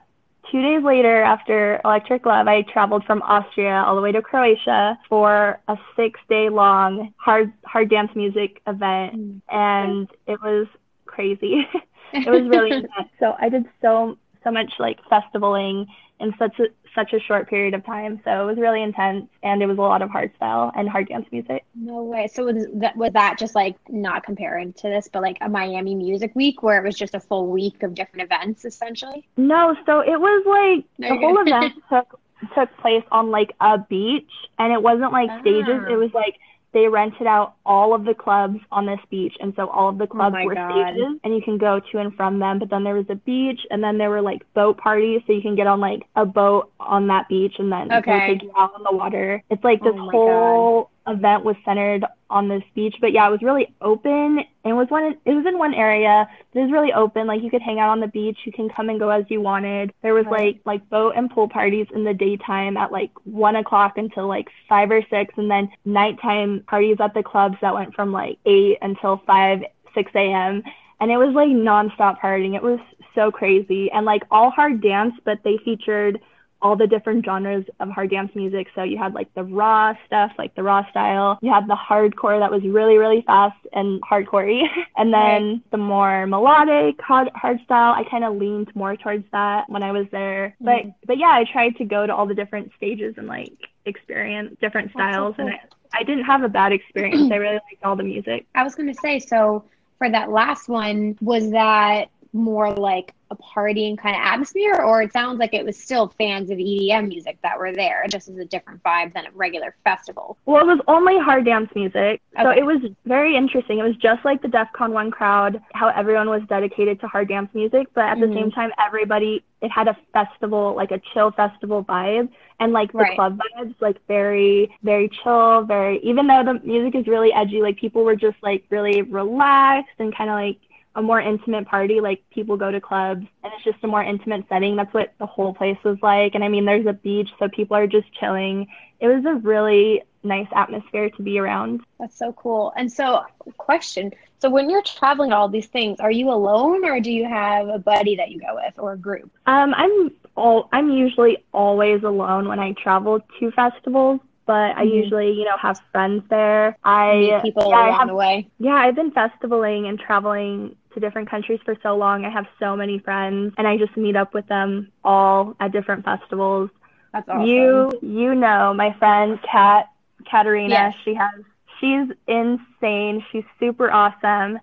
[0.51, 4.99] two days later, after Electric Love, I traveled from Austria all the way to Croatia
[5.07, 9.41] for a six day long hard hard dance music event, mm.
[9.49, 10.67] and it was
[11.05, 11.67] crazy.
[12.13, 13.09] it was really intense.
[13.19, 15.85] So I did so so much like festivaling
[16.19, 18.21] in such a such a short period of time.
[18.23, 21.07] So it was really intense and it was a lot of hard style and hard
[21.07, 21.63] dance music.
[21.75, 22.27] No way.
[22.27, 25.95] So was that was that just like not comparing to this, but like a Miami
[25.95, 29.27] Music Week where it was just a full week of different events essentially?
[29.37, 32.19] No, so it was like the whole event took
[32.55, 35.83] took place on like a beach and it wasn't like stages.
[35.87, 35.97] It ah.
[35.97, 36.39] was like
[36.73, 40.05] they rented out all of the clubs on this beach and so all of the
[40.05, 40.71] oh clubs oh were God.
[40.71, 43.61] stages and you can go to and from them but then there was a beach
[43.69, 46.71] and then there were like boat parties so you can get on like a boat
[46.79, 48.27] on that beach and then okay.
[48.27, 52.05] take you out on the water it's like this oh whole God event was centered
[52.29, 54.39] on this beach but yeah it was really open.
[54.63, 57.27] And it was one it was in one area it was really open.
[57.27, 58.39] Like you could hang out on the beach.
[58.45, 59.93] You can come and go as you wanted.
[60.01, 60.55] There was right.
[60.55, 64.49] like like boat and pool parties in the daytime at like one o'clock until like
[64.67, 68.77] five or six and then nighttime parties at the clubs that went from like eight
[68.81, 70.63] until five six a.m
[70.99, 72.55] and it was like nonstop partying.
[72.55, 72.79] It was
[73.15, 73.91] so crazy.
[73.91, 76.19] And like all hard dance but they featured
[76.61, 78.67] all the different genres of hard dance music.
[78.75, 81.39] So you had like the raw stuff, like the raw style.
[81.41, 84.63] You had the hardcore that was really, really fast and hardcorey.
[84.97, 85.71] and then right.
[85.71, 89.91] the more melodic hard, hard style, I kind of leaned more towards that when I
[89.91, 90.55] was there.
[90.61, 90.65] Mm.
[90.65, 93.53] But but yeah, I tried to go to all the different stages and like
[93.85, 95.35] experience different styles.
[95.37, 95.47] So cool.
[95.47, 95.55] And
[95.93, 97.31] I, I didn't have a bad experience.
[97.31, 98.45] I really liked all the music.
[98.55, 99.65] I was gonna say so.
[99.97, 105.13] For that last one, was that more like a partying kind of atmosphere, or it
[105.13, 108.45] sounds like it was still fans of EDM music that were there, just as a
[108.45, 110.37] different vibe than a regular festival?
[110.45, 112.21] Well, it was only hard dance music.
[112.37, 112.43] Okay.
[112.43, 113.79] So it was very interesting.
[113.79, 117.87] It was just like the Defqon.1 crowd, how everyone was dedicated to hard dance music,
[117.93, 118.33] but at mm-hmm.
[118.33, 122.29] the same time, everybody, it had a festival, like a chill festival vibe.
[122.59, 123.15] And like the right.
[123.15, 127.75] club vibes, like very, very chill, very, even though the music is really edgy, like
[127.77, 130.57] people were just like really relaxed and kind of like
[130.95, 132.01] a more intimate party.
[132.01, 134.75] Like people go to clubs and it's just a more intimate setting.
[134.75, 136.35] That's what the whole place was like.
[136.35, 138.67] And I mean, there's a beach, so people are just chilling.
[138.99, 141.81] It was a really nice atmosphere to be around.
[141.99, 142.73] That's so cool.
[142.77, 143.23] And so,
[143.57, 144.11] question.
[144.39, 147.79] So, when you're traveling all these things, are you alone or do you have a
[147.79, 149.31] buddy that you go with or a group?
[149.45, 154.95] Um, I'm all I'm usually always alone when I travel to festivals but I mm-hmm.
[154.95, 156.77] usually, you know, have friends there.
[156.83, 158.47] I Meet people yeah, along have, the way.
[158.59, 162.25] Yeah, I've been festivaling and traveling to different countries for so long.
[162.25, 166.05] I have so many friends and I just meet up with them all at different
[166.05, 166.69] festivals.
[167.13, 167.45] That's awesome.
[167.45, 169.89] You you know my friend Kat
[170.29, 170.95] Katarina, yes.
[171.03, 171.43] she has
[171.79, 173.23] she's insane.
[173.31, 174.59] She's super awesome.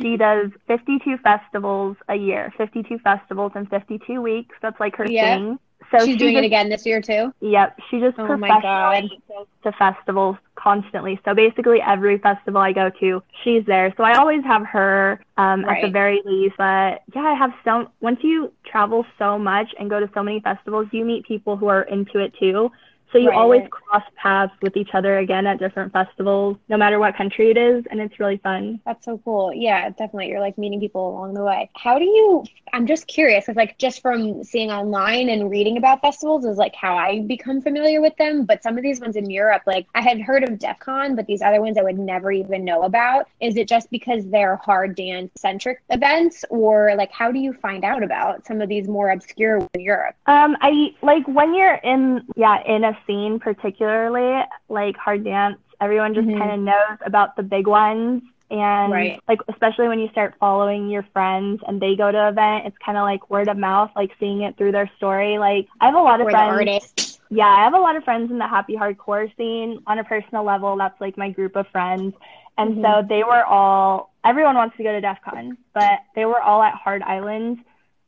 [0.00, 4.54] She does 52 festivals a year, 52 festivals in 52 weeks.
[4.60, 5.38] That's like her yep.
[5.38, 5.58] thing.
[5.90, 7.32] So she's she doing just, it again this year too.
[7.40, 11.20] Yep, she just oh professionally goes to festivals constantly.
[11.24, 13.94] So basically, every festival I go to, she's there.
[13.96, 15.82] So I always have her um, right.
[15.82, 16.56] at the very least.
[16.58, 17.90] But yeah, I have so.
[18.00, 21.68] Once you travel so much and go to so many festivals, you meet people who
[21.68, 22.70] are into it too.
[23.12, 23.70] So you right, always right.
[23.70, 27.84] cross paths with each other again at different festivals, no matter what country it is,
[27.90, 28.80] and it's really fun.
[28.84, 29.52] That's so cool.
[29.54, 30.28] Yeah, definitely.
[30.28, 31.70] You're like meeting people along the way.
[31.74, 32.44] How do you?
[32.72, 36.74] I'm just curious, because like just from seeing online and reading about festivals is like
[36.74, 38.44] how I become familiar with them.
[38.44, 41.40] But some of these ones in Europe, like I had heard of Defqon, but these
[41.40, 43.26] other ones I would never even know about.
[43.40, 47.84] Is it just because they're hard dance centric events, or like how do you find
[47.84, 50.14] out about some of these more obscure in Europe?
[50.26, 56.14] Um, I like when you're in yeah in a scene particularly, like hard dance, everyone
[56.14, 56.38] just mm-hmm.
[56.38, 58.22] kind of knows about the big ones.
[58.50, 59.20] And right.
[59.28, 62.76] like especially when you start following your friends and they go to an event, it's
[62.84, 65.38] kind of like word of mouth, like seeing it through their story.
[65.38, 67.20] Like I have a lot of or friends.
[67.30, 69.82] Yeah, I have a lot of friends in the happy hardcore scene.
[69.86, 72.14] On a personal level, that's like my group of friends.
[72.56, 72.82] And mm-hmm.
[72.82, 76.74] so they were all everyone wants to go to Defqon, but they were all at
[76.74, 77.58] Hard Island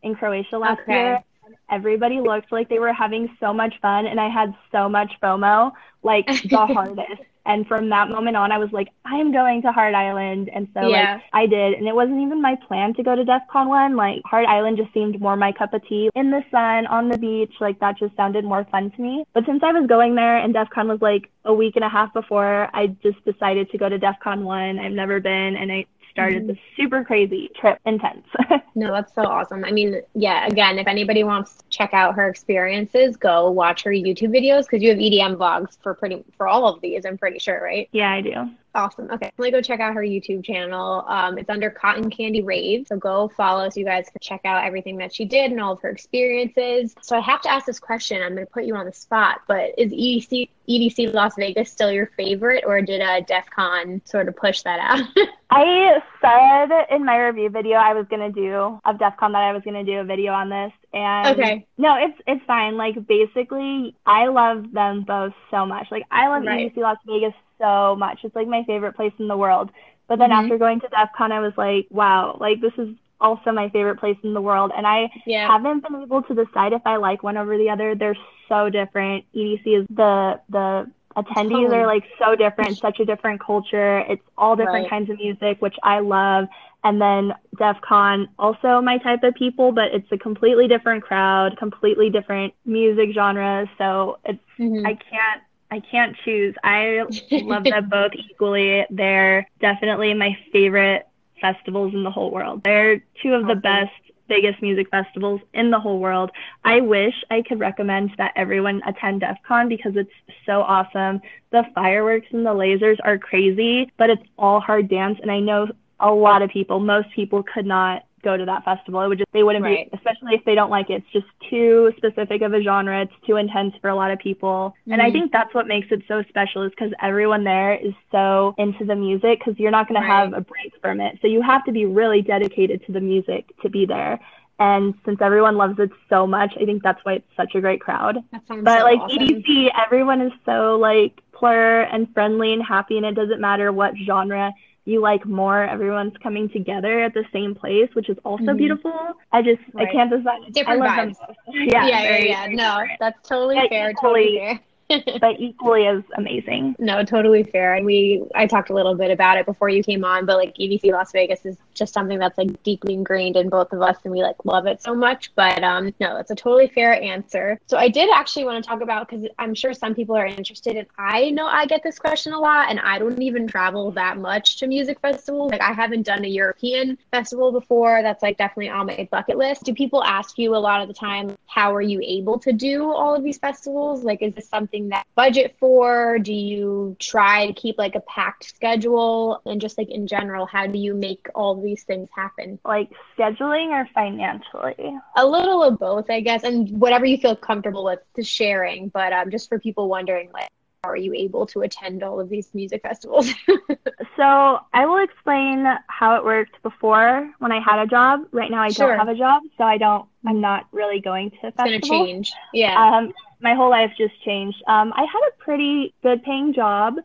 [0.03, 0.93] in Croatia last okay.
[0.93, 1.25] year
[1.71, 5.73] everybody looked like they were having so much fun and I had so much FOMO,
[6.03, 7.23] like the hardest.
[7.47, 10.51] And from that moment on, I was like, I'm going to Hard Island.
[10.55, 11.15] And so yeah.
[11.15, 11.75] like I did.
[11.75, 13.97] And it wasn't even my plan to go to Defqon.1.
[13.97, 17.17] Like Hard Island just seemed more my cup of tea in the sun, on the
[17.17, 17.55] beach.
[17.59, 19.25] Like that just sounded more fun to me.
[19.33, 22.13] But since I was going there and Defqon was like a week and a half
[22.13, 24.79] before, I just decided to go to Defqon.1.
[24.79, 25.57] I've never been.
[25.57, 26.83] And I started mm-hmm.
[26.83, 28.27] super crazy trip intense.
[28.77, 29.65] No that's so awesome.
[29.65, 33.91] I mean yeah again if anybody wants to check out her experiences go watch her
[33.91, 37.39] youtube videos because you have edm vlogs for pretty for all of these i'm pretty
[37.39, 37.89] sure right?
[37.93, 39.11] Yeah i do Awesome.
[39.11, 39.33] Okay.
[39.37, 41.05] Let me go check out her YouTube channel.
[41.09, 42.87] Um, it's under Cotton Candy Rave.
[42.87, 45.73] So go follow so you guys can check out everything that she did and all
[45.73, 46.95] of her experiences.
[47.03, 48.23] So I have to ask this question.
[48.23, 51.91] I'm going to put you on the spot, but is EDC, EDC Las Vegas still
[51.91, 55.05] your favorite or did uh, Defqon sort of push that out?
[55.51, 59.53] I said in my review video I was going to do of Defqon that I
[59.53, 60.73] was going to do a video on this.
[60.93, 61.67] And okay.
[61.77, 62.77] no, it's it's fine.
[62.77, 65.89] Like basically, I love them both so much.
[65.91, 66.73] Like I love right.
[66.73, 68.21] EDC Las Vegas so much.
[68.25, 69.71] It's like my favorite place in the world.
[70.09, 70.45] But then mm-hmm.
[70.45, 74.17] after going to Defqon, I was like, wow, like this is also my favorite place
[74.25, 74.73] in the world.
[74.77, 75.47] And I yeah.
[75.47, 77.95] haven't been able to decide if I like one over the other.
[77.95, 78.17] They're
[78.49, 79.25] so different.
[79.35, 81.77] EDC is the the attendees totally.
[81.77, 84.01] are like so different, such a different culture.
[84.01, 84.91] It's all different right.
[84.91, 86.49] kinds of music, which I love.
[86.83, 92.09] And then Defqon, also my type of people, but it's a completely different crowd, completely
[92.09, 93.69] different music genres.
[93.77, 94.87] So it's mm-hmm.
[94.87, 96.55] I can't I can't choose.
[96.65, 98.85] I love them both equally.
[98.91, 101.07] They're definitely my favorite
[101.41, 102.63] festivals in the whole world.
[102.65, 103.93] They're two of the best,
[104.29, 106.31] biggest music festivals in the whole world.
[106.65, 110.11] I wish I could recommend that everyone attend Defqon because it's
[110.45, 111.21] so awesome.
[111.51, 115.19] The fireworks and the lasers are crazy, but it's all hard dance.
[115.23, 115.69] And I know
[116.01, 119.01] a lot of people, most people could not go to that festival.
[119.03, 119.91] It would just they wouldn't right.
[119.91, 121.03] be especially if they don't like it.
[121.03, 123.03] It's just too specific of a genre.
[123.03, 124.75] It's too intense for a lot of people.
[124.81, 124.93] Mm-hmm.
[124.93, 125.13] And I mm-hmm.
[125.13, 128.97] think that's what makes it so special is because everyone there is so into the
[128.97, 130.07] music because you're not going right.
[130.07, 131.19] to have a break from it.
[131.23, 134.21] So you have to be really dedicated to the music to be there.
[134.59, 137.81] And since everyone loves it so much, I think that's why it's such a great
[137.81, 138.19] crowd.
[138.31, 139.71] but so like awesome.
[139.83, 144.53] everyone is so like plur and friendly and happy, and it doesn't matter what genre
[144.91, 148.57] you like more everyone's coming together at the same place, which is also mm-hmm.
[148.57, 148.93] beautiful.
[149.33, 149.89] I just right.
[149.89, 150.53] I can't decide.
[150.53, 151.17] Different I vibes.
[151.49, 152.47] yeah, yeah, yeah, yeah.
[152.49, 153.93] No, that's totally yeah, fair.
[153.95, 154.61] Totally fair.
[155.21, 156.77] but equally as amazing.
[156.79, 157.75] No, totally fair.
[157.75, 160.55] And we, I talked a little bit about it before you came on, but like
[160.57, 164.13] EDC Las Vegas is just something that's like deeply ingrained in both of us, and
[164.13, 165.33] we like love it so much.
[165.35, 167.59] But um, no, that's a totally fair answer.
[167.67, 170.77] So I did actually want to talk about because I'm sure some people are interested,
[170.77, 174.19] and I know I get this question a lot, and I don't even travel that
[174.19, 175.53] much to music festivals.
[175.53, 178.03] Like I haven't done a European festival before.
[178.03, 179.65] That's like definitely on my bucket list.
[179.65, 182.91] Do people ask you a lot of the time, how are you able to do
[182.91, 184.05] all of these festivals?
[184.05, 186.19] Like, is this something something that budget for?
[186.19, 189.43] Do you try to keep like a packed schedule?
[189.47, 192.59] And just like in general, how do you make all these things happen?
[192.65, 194.99] Like scheduling or financially?
[195.17, 198.89] A little of both, I guess, and whatever you feel comfortable with to sharing.
[198.89, 200.49] But um, just for people wondering, like,
[200.83, 203.31] how are you able to attend all of these music festivals?
[204.17, 208.23] so I will explain how it worked before when I had a job.
[208.33, 208.89] Right now I sure.
[208.89, 210.09] don't have a job, so I don't.
[210.27, 211.71] I'm not really going to festivals.
[211.73, 212.33] It's gonna change.
[212.55, 212.83] Yeah.
[212.83, 214.63] Um, my whole life just changed.
[214.67, 216.97] Um, I had a pretty good paying job,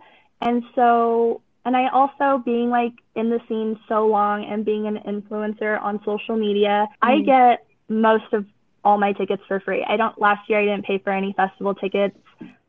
[0.42, 5.00] and so and I also being like in the scene so long and being an
[5.06, 6.96] influencer on social media, mm.
[7.02, 8.46] I get most of
[8.84, 9.84] all my tickets for free.
[9.88, 12.16] I don't last year I didn't pay for any festival tickets.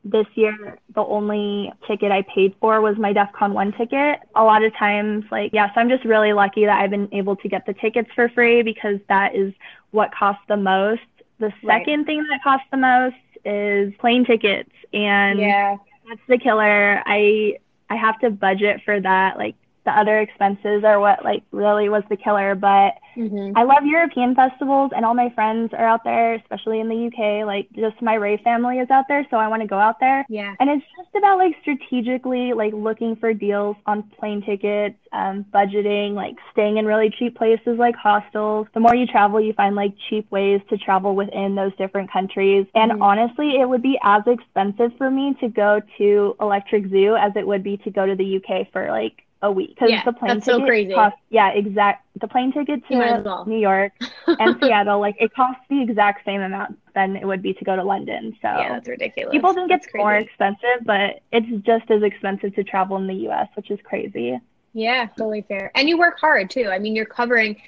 [0.02, 4.20] This year the only ticket I paid for was my Defqon.1 ticket.
[4.34, 7.48] A lot of times like yes, I'm just really lucky that I've been able to
[7.48, 9.52] get the tickets for free because that is
[9.90, 11.02] what costs the most.
[11.38, 12.06] The second right.
[12.06, 13.16] thing that costs the most
[13.46, 15.76] is plane tickets and yeah.
[16.08, 17.02] that's the killer.
[17.06, 19.38] I I have to budget for that.
[19.38, 19.54] Like
[19.86, 22.54] the other expenses are what like really was the killer.
[22.54, 23.56] But mm-hmm.
[23.56, 27.46] I love European festivals and all my friends are out there, especially in the UK.
[27.46, 30.26] Like just my Ray family is out there, so I want to go out there.
[30.28, 30.54] Yeah.
[30.60, 36.12] And it's just about like strategically like looking for deals on plane tickets, um, budgeting,
[36.14, 38.66] like staying in really cheap places like hostels.
[38.74, 42.66] The more you travel, you find like cheap ways to travel within those different countries.
[42.74, 43.02] And mm-hmm.
[43.02, 47.46] honestly, it would be as expensive for me to go to Electric Zoo as it
[47.46, 50.30] would be to go to the UK for like a week because yeah, the plane
[50.40, 50.94] ticket so crazy.
[50.94, 53.44] costs yeah exact the plane ticket to well.
[53.46, 53.92] New York
[54.26, 57.76] and Seattle like it costs the exact same amount than it would be to go
[57.76, 62.02] to London so yeah that's ridiculous people think it's more expensive but it's just as
[62.02, 63.48] expensive to travel in the U.S.
[63.54, 64.38] which is crazy
[64.72, 67.60] yeah totally fair and you work hard too I mean you're covering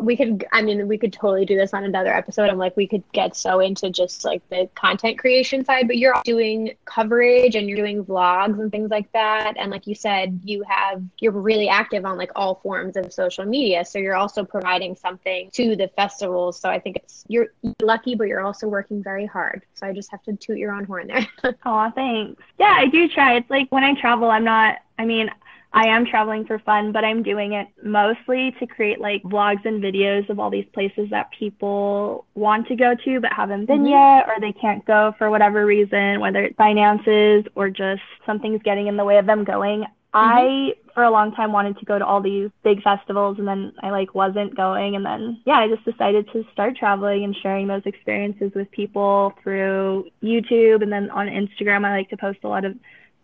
[0.00, 2.48] we could i mean we could totally do this on another episode.
[2.48, 6.14] I'm like we could get so into just like the content creation side but you're
[6.24, 9.54] doing coverage and you're doing vlogs and things like that.
[9.58, 13.44] And like you said you have you're really active on like all forms of social
[13.44, 13.84] media.
[13.84, 16.58] So you're also providing something to the festivals.
[16.58, 17.48] So i think it's you're
[17.82, 19.64] lucky but you're also working very hard.
[19.74, 21.26] So i just have to toot your own horn there.
[21.66, 22.42] Oh thanks.
[22.58, 23.36] Yeah i do try.
[23.36, 25.30] It's like when i travel i'm not I mean,
[25.74, 29.82] I am traveling for fun, but I'm doing it mostly to create like vlogs and
[29.82, 33.88] videos of all these places that people want to go to but haven't been mm-hmm.
[33.88, 38.86] yet or they can't go for whatever reason, whether it's finances or just something's getting
[38.86, 39.80] in the way of them going.
[39.80, 39.88] Mm-hmm.
[40.14, 43.72] I for a long time wanted to go to all these big festivals and then
[43.82, 47.66] I like wasn't going and then yeah, I just decided to start traveling and sharing
[47.66, 52.48] those experiences with people through YouTube and then on Instagram I like to post a
[52.48, 52.76] lot of